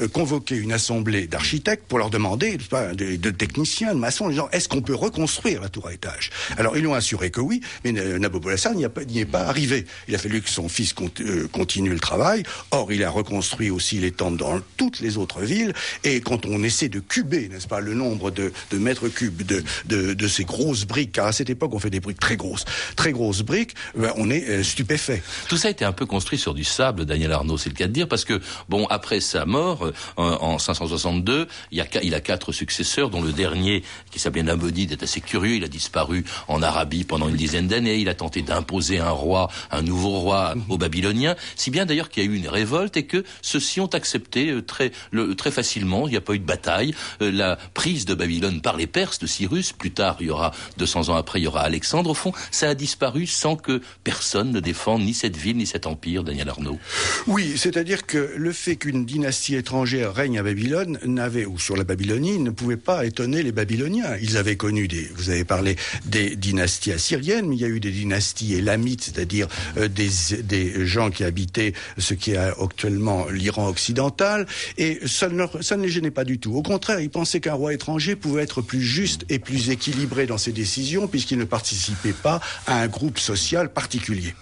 euh, 0.02 0.08
convoqué 0.08 0.56
une 0.56 0.74
assemblée 0.74 1.28
d'architectes 1.28 1.84
pour 1.88 2.00
leur 2.00 2.10
demander, 2.10 2.58
pas, 2.70 2.96
de, 2.96 3.30
techniciens, 3.30 3.94
de 3.94 4.00
maçons, 4.00 4.30
disant 4.30 4.50
est-ce 4.52 4.68
qu'on 4.68 4.82
peut 4.82 4.96
reconstruire 4.96 5.62
la 5.62 5.70
tour 5.70 5.88
à 5.88 5.94
étage 5.94 6.32
Alors 6.58 6.76
ils 6.76 6.82
lui 6.82 6.88
ont 6.88 6.96
assuré 6.96 7.30
que 7.30 7.40
oui, 7.40 7.62
mais 7.84 7.92
Nabopolassar 7.92 8.74
n'y 8.74 8.84
est 8.84 9.26
pas 9.26 9.42
arrivé. 9.42 9.86
Il 10.08 10.16
a 10.16 10.18
fallu 10.18 10.42
que 10.42 10.50
son 10.50 10.70
fils 10.70 10.96
euh, 11.20 11.48
continue 11.52 11.92
le 11.92 12.00
travail. 12.00 12.42
Or, 12.72 12.92
il 12.92 13.04
a 13.04 13.12
reconstruit 13.12 13.70
aussi 13.70 14.00
les 14.00 14.12
temples 14.12 14.38
dans 14.38 14.60
toutes 14.76 15.02
les 15.02 15.18
autres 15.18 15.42
villes, 15.42 15.74
et 16.04 16.20
quand 16.22 16.48
on 16.48 16.64
essaie 16.64 16.90
de 16.90 17.00
cuber, 17.00 17.48
n'est-ce 17.50 17.68
pas, 17.68 17.80
le 17.80 17.94
nombre 17.94 18.17
de, 18.32 18.52
mètres 18.74 19.08
cubes 19.10 19.44
de, 19.44 19.64
de, 19.86 20.28
ces 20.28 20.44
grosses 20.44 20.86
briques, 20.86 21.14
car 21.14 21.28
à 21.28 21.32
cette 21.32 21.50
époque 21.50 21.74
on 21.74 21.80
fait 21.80 21.90
des 21.90 22.00
briques 22.00 22.20
très 22.20 22.38
grosses, 22.38 22.66
très 22.96 23.12
grosses 23.12 23.42
briques, 23.42 23.74
ben, 23.96 24.12
on 24.18 24.30
est 24.30 24.48
euh, 24.50 24.64
stupéfait. 24.64 25.24
Tout 25.48 25.58
ça 25.58 25.68
a 25.68 25.72
été 25.72 25.86
un 25.86 25.92
peu 25.92 26.06
construit 26.06 26.38
sur 26.38 26.54
du 26.54 26.64
sable, 26.64 27.06
Daniel 27.06 27.32
Arnaud, 27.32 27.58
c'est 27.58 27.70
le 27.70 27.76
cas 27.76 27.88
de 27.88 27.94
dire, 27.94 28.08
parce 28.08 28.26
que 28.26 28.42
bon, 28.70 28.86
après 28.88 29.20
sa 29.20 29.46
mort 29.46 29.86
euh, 29.86 29.92
en, 30.18 30.60
562, 30.60 31.48
il, 31.72 31.78
y 31.78 31.82
a, 31.82 31.88
il 32.04 32.16
a 32.16 32.22
quatre 32.22 32.52
successeurs, 32.52 33.10
dont 33.10 33.22
le 33.22 33.32
dernier 33.32 33.84
qui 34.12 34.20
s'appelait 34.20 34.44
Nabonide 34.44 34.92
est 34.92 35.04
assez 35.04 35.22
curieux. 35.22 35.56
Il 35.56 35.64
a 35.64 35.68
disparu 35.68 36.26
en 36.48 36.62
Arabie 36.62 37.04
pendant 37.04 37.30
une 37.30 37.36
dizaine 37.36 37.68
d'années. 37.68 37.98
Il 37.98 38.10
a 38.10 38.16
tenté 38.16 38.42
d'imposer 38.42 39.00
un 39.00 39.12
roi, 39.12 39.50
un 39.72 39.82
nouveau 39.82 40.20
roi 40.20 40.56
aux 40.70 40.78
Babyloniens, 40.78 41.36
si 41.56 41.72
bien 41.72 41.86
d'ailleurs 41.86 42.10
qu'il 42.10 42.24
y 42.24 42.28
a 42.28 42.30
eu 42.30 42.36
une 42.36 42.50
révolte 42.50 42.98
et 42.98 43.06
que 43.06 43.24
ceux-ci 43.42 43.80
ont 43.80 43.88
accepté 43.88 44.50
euh, 44.50 44.62
très, 44.62 44.92
le, 45.12 45.36
très 45.36 45.52
facilement. 45.52 46.08
Il 46.08 46.12
n'y 46.12 46.18
a 46.18 46.22
pas 46.22 46.34
eu 46.34 46.40
de 46.40 46.46
bataille. 46.46 46.96
la 47.20 47.58
prise 47.74 48.06
de 48.08 48.16
Babylone 48.16 48.62
par 48.62 48.78
les 48.78 48.88
Perses 48.88 49.20
de 49.20 49.28
Cyrus. 49.28 49.74
Plus 49.74 49.92
tard, 49.92 50.18
il 50.20 50.28
y 50.28 50.30
aura 50.30 50.52
200 50.78 51.10
ans 51.10 51.16
après, 51.16 51.40
il 51.40 51.44
y 51.44 51.48
aura 51.48 51.62
Alexandre. 51.62 52.10
Au 52.10 52.14
fond, 52.14 52.32
ça 52.52 52.70
a 52.70 52.76
disparu 52.76 53.28
sans 53.28 53.56
que 53.56 53.82
personne 54.04 54.52
ne 54.52 54.60
défende 54.60 55.04
ni 55.04 55.14
cette 55.14 55.38
ville 55.38 55.58
ni 55.58 55.68
cet 55.68 55.86
empire, 55.86 56.24
Daniel 56.24 56.50
Arnaud. 56.50 56.80
Oui, 57.28 57.54
c'est-à-dire 57.58 58.06
que 58.06 58.34
le 58.36 58.52
fait 58.52 58.78
qu'une 58.78 59.06
dynastie 59.06 59.56
étrangère 59.56 60.14
règne 60.14 60.40
à 60.40 60.44
Babylone 60.44 60.98
n'avait, 61.06 61.46
ou 61.46 61.60
sur 61.60 61.76
la 61.76 61.84
Babylonie, 61.84 62.40
ne 62.40 62.52
pouvait 62.52 62.78
pas 62.78 63.06
étonner 63.06 63.44
les 63.44 63.52
Babyloniens. 63.52 64.16
Ils 64.22 64.38
avaient 64.38 64.58
connu 64.58 64.88
des, 64.88 65.10
vous 65.16 65.30
avez 65.30 65.44
parlé 65.44 65.76
des 66.06 66.36
dynasties 66.36 66.94
assyriennes, 66.94 67.48
mais 67.48 67.56
il 67.56 67.62
y 67.62 67.66
a 67.66 67.70
eu 67.70 67.80
des 67.80 67.92
dynasties 67.92 68.54
élamites, 68.54 69.04
c'est-à-dire 69.04 69.48
euh, 69.78 69.88
des, 69.88 70.10
des 70.44 70.86
gens 70.86 71.12
qui 71.12 71.24
habitaient 71.24 71.74
ce 71.98 72.14
qui 72.14 72.32
est 72.32 72.38
actuellement 72.38 73.28
l'Iran 73.30 73.68
occidental, 73.68 74.48
et 74.78 75.00
ça 75.06 75.28
ne, 75.30 75.46
ça 75.62 75.76
ne 75.76 75.84
les 75.84 75.90
gênait 75.90 76.12
pas 76.12 76.24
du 76.24 76.40
tout. 76.40 76.56
Au 76.56 76.64
contraire, 76.64 77.00
ils 77.00 77.10
pensaient 77.10 77.42
qu'un 77.42 77.54
roi 77.54 77.74
étranger 77.74 77.97
pouvait 78.16 78.44
être 78.44 78.62
plus 78.62 78.82
juste 78.82 79.26
et 79.30 79.40
plus 79.40 79.70
équilibré 79.70 80.26
dans 80.26 80.38
ses 80.38 80.52
décisions 80.52 81.08
puisqu'il 81.08 81.38
ne 81.38 81.46
participait 81.46 82.14
pas 82.14 82.40
à 82.66 82.82
un 82.82 82.88
groupe 82.88 83.20
social 83.20 83.70
particulier. 83.72 84.34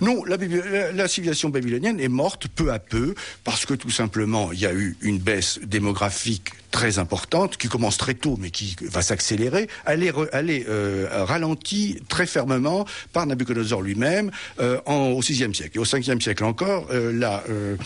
Non, 0.00 0.24
la 0.24 1.08
civilisation 1.08 1.48
babylonienne 1.48 2.00
est 2.00 2.08
morte 2.08 2.48
peu 2.48 2.72
à 2.72 2.78
peu 2.78 3.14
parce 3.44 3.66
que 3.66 3.74
tout 3.74 3.90
simplement 3.90 4.52
il 4.52 4.60
y 4.60 4.66
a 4.66 4.72
eu 4.72 4.96
une 5.02 5.18
baisse 5.18 5.60
démographique 5.64 6.50
très 6.70 6.98
importante 6.98 7.56
qui 7.56 7.68
commence 7.68 7.96
très 7.96 8.14
tôt 8.14 8.36
mais 8.40 8.50
qui 8.50 8.76
va 8.82 9.02
s'accélérer, 9.02 9.68
elle 9.86 10.02
est, 10.02 10.12
elle 10.32 10.50
est 10.50 10.66
euh, 10.68 11.08
ralentie 11.24 12.00
très 12.08 12.26
fermement 12.26 12.86
par 13.12 13.26
Nabucodonosor 13.26 13.82
lui-même 13.82 14.30
euh, 14.60 14.80
au 14.86 15.20
VIe 15.20 15.34
siècle. 15.54 15.70
Et 15.74 15.78
au 15.78 15.84
Ve 15.84 16.20
siècle 16.20 16.44
encore, 16.44 16.86
euh, 16.90 17.12
la, 17.12 17.42
euh, 17.48 17.76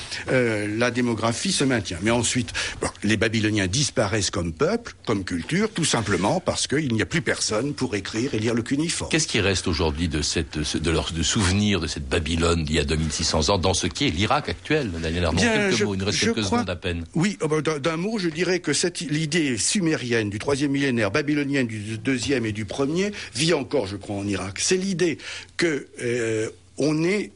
la 0.78 0.90
démographie 0.90 1.52
se 1.52 1.64
maintient. 1.64 1.98
Mais 2.02 2.10
ensuite, 2.10 2.52
bon, 2.80 2.88
les 3.02 3.16
Babyloniens 3.16 3.66
disparaissent 3.66 4.30
comme 4.30 4.52
peuple, 4.52 4.94
comme 5.06 5.24
culture, 5.24 5.70
tout 5.72 5.84
simplement 5.84 6.40
parce 6.40 6.66
qu'il 6.66 6.92
n'y 6.92 7.02
a 7.02 7.06
plus 7.06 7.22
personne 7.22 7.74
pour 7.74 7.94
écrire 7.94 8.34
et 8.34 8.38
lire 8.38 8.54
le 8.54 8.62
cuniforme. 8.62 9.10
Qu'est-ce 9.10 9.28
qui 9.28 9.40
reste 9.40 9.68
aujourd'hui 9.68 10.08
de, 10.08 10.22
cette, 10.22 10.58
de 10.76 10.90
leur 10.90 11.12
de 11.12 11.22
souvenir 11.22 11.80
de 11.80 11.86
cette 11.86 12.08
Babylone 12.08 12.64
d'il 12.64 12.76
y 12.76 12.78
a 12.78 12.84
2600 12.84 13.50
ans 13.50 13.58
dans 13.58 13.74
ce 13.74 13.86
qui 13.86 14.06
est 14.06 14.10
l'Irak 14.10 14.48
actuel, 14.48 14.90
Daniel 14.90 15.28
Bien, 15.34 15.52
Quelques 15.52 15.76
je, 15.76 15.84
mots, 15.84 15.94
il 15.94 15.98
nous 16.00 16.06
reste 16.06 16.20
quelques 16.20 16.42
crois- 16.42 16.58
secondes 16.58 16.70
à 16.70 16.76
peine. 16.76 17.04
Oui, 17.14 17.38
oh, 17.40 17.48
bah, 17.48 17.60
d'un 17.78 17.96
mot, 17.96 18.18
je 18.18 18.28
dirais 18.28 18.60
que 18.60 18.71
cette 18.72 19.00
l'idée 19.00 19.56
sumérienne 19.56 20.30
du 20.30 20.38
troisième 20.38 20.72
millénaire, 20.72 21.10
babylonienne 21.10 21.66
du 21.66 21.98
deuxième 21.98 22.46
et 22.46 22.52
du 22.52 22.64
premier, 22.64 23.12
vit 23.34 23.54
encore, 23.54 23.86
je 23.86 23.96
crois, 23.96 24.16
en 24.16 24.26
Irak. 24.26 24.58
C'est 24.58 24.76
l'idée 24.76 25.18
que 25.56 25.88
euh, 26.00 26.50
on 26.78 27.04
est 27.04 27.32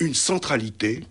une 0.00 0.14
centralité 0.14 1.04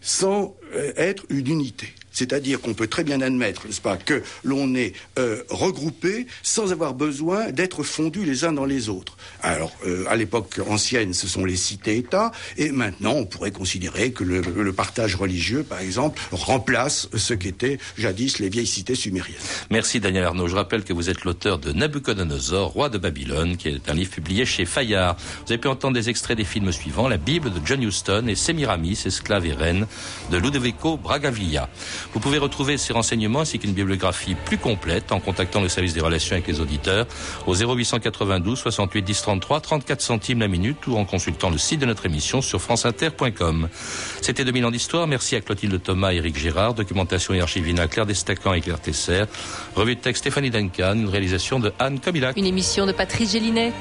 sans 0.00 0.56
euh, 0.74 0.92
être 0.96 1.24
une 1.30 1.48
unité. 1.48 1.88
C'est-à-dire 2.18 2.60
qu'on 2.60 2.74
peut 2.74 2.88
très 2.88 3.04
bien 3.04 3.20
admettre, 3.20 3.66
n'est-ce 3.66 3.80
pas, 3.80 3.96
que 3.96 4.24
l'on 4.42 4.74
est 4.74 4.92
euh, 5.20 5.42
regroupé 5.50 6.26
sans 6.42 6.72
avoir 6.72 6.94
besoin 6.94 7.52
d'être 7.52 7.84
fondus 7.84 8.24
les 8.24 8.44
uns 8.44 8.52
dans 8.52 8.64
les 8.64 8.88
autres. 8.88 9.16
Alors, 9.40 9.70
euh, 9.86 10.04
à 10.08 10.16
l'époque 10.16 10.60
ancienne, 10.68 11.14
ce 11.14 11.28
sont 11.28 11.44
les 11.44 11.54
cités-États, 11.54 12.32
et 12.56 12.72
maintenant, 12.72 13.12
on 13.12 13.24
pourrait 13.24 13.52
considérer 13.52 14.10
que 14.10 14.24
le, 14.24 14.40
le 14.40 14.72
partage 14.72 15.14
religieux, 15.14 15.62
par 15.62 15.78
exemple, 15.78 16.20
remplace 16.32 17.08
ce 17.14 17.34
qu'étaient 17.34 17.78
jadis 17.96 18.40
les 18.40 18.48
vieilles 18.48 18.66
cités 18.66 18.96
sumériennes. 18.96 19.36
Merci 19.70 20.00
Daniel 20.00 20.24
Arnaud. 20.24 20.48
Je 20.48 20.56
rappelle 20.56 20.82
que 20.82 20.92
vous 20.92 21.10
êtes 21.10 21.22
l'auteur 21.22 21.60
de 21.60 21.70
Nabucodonosor, 21.70 22.72
roi 22.72 22.88
de 22.88 22.98
Babylone, 22.98 23.56
qui 23.56 23.68
est 23.68 23.88
un 23.88 23.94
livre 23.94 24.10
publié 24.10 24.44
chez 24.44 24.64
Fayard. 24.64 25.16
Vous 25.46 25.52
avez 25.52 25.58
pu 25.58 25.68
entendre 25.68 25.94
des 25.94 26.08
extraits 26.08 26.36
des 26.36 26.44
films 26.44 26.72
suivants 26.72 27.06
La 27.06 27.16
Bible 27.16 27.52
de 27.52 27.60
John 27.64 27.80
Huston 27.80 28.26
et 28.26 28.34
Sémiramis, 28.34 28.98
esclave 29.06 29.46
et 29.46 29.52
reine 29.52 29.86
de 30.32 30.36
Ludovico 30.36 30.96
Bragavilla. 30.96 31.68
Vous 32.14 32.20
pouvez 32.20 32.38
retrouver 32.38 32.78
ces 32.78 32.92
renseignements 32.92 33.40
ainsi 33.40 33.58
qu'une 33.58 33.72
bibliographie 33.72 34.34
plus 34.34 34.58
complète 34.58 35.12
en 35.12 35.20
contactant 35.20 35.60
le 35.60 35.68
service 35.68 35.94
des 35.94 36.00
relations 36.00 36.34
avec 36.34 36.46
les 36.46 36.60
auditeurs 36.60 37.06
au 37.46 37.54
0892 37.54 38.58
68 38.58 39.02
10 39.02 39.22
33 39.22 39.60
34 39.60 40.00
centimes 40.00 40.40
la 40.40 40.48
minute 40.48 40.86
ou 40.86 40.96
en 40.96 41.04
consultant 41.04 41.50
le 41.50 41.58
site 41.58 41.80
de 41.80 41.86
notre 41.86 42.06
émission 42.06 42.40
sur 42.40 42.60
franceinter.com. 42.60 43.68
C'était 44.22 44.44
2000 44.44 44.66
ans 44.66 44.70
d'histoire. 44.70 45.06
Merci 45.06 45.36
à 45.36 45.40
Clotilde 45.40 45.82
Thomas 45.82 46.12
et 46.12 46.16
Éric 46.16 46.38
Gérard. 46.38 46.74
Documentation 46.74 47.34
et 47.34 47.40
archivina 47.40 47.86
Claire 47.88 48.06
Destacan 48.06 48.54
et 48.54 48.60
Claire 48.60 48.80
Tesser. 48.80 49.24
Revue 49.74 49.96
de 49.96 50.00
texte 50.00 50.22
Stéphanie 50.22 50.50
Duncan. 50.50 50.94
Une 50.94 51.08
réalisation 51.08 51.60
de 51.60 51.72
Anne 51.78 52.00
Comilac. 52.00 52.36
Une 52.36 52.46
émission 52.46 52.86
de 52.86 52.92
Patrice 52.92 53.32
Gélinet. 53.32 53.72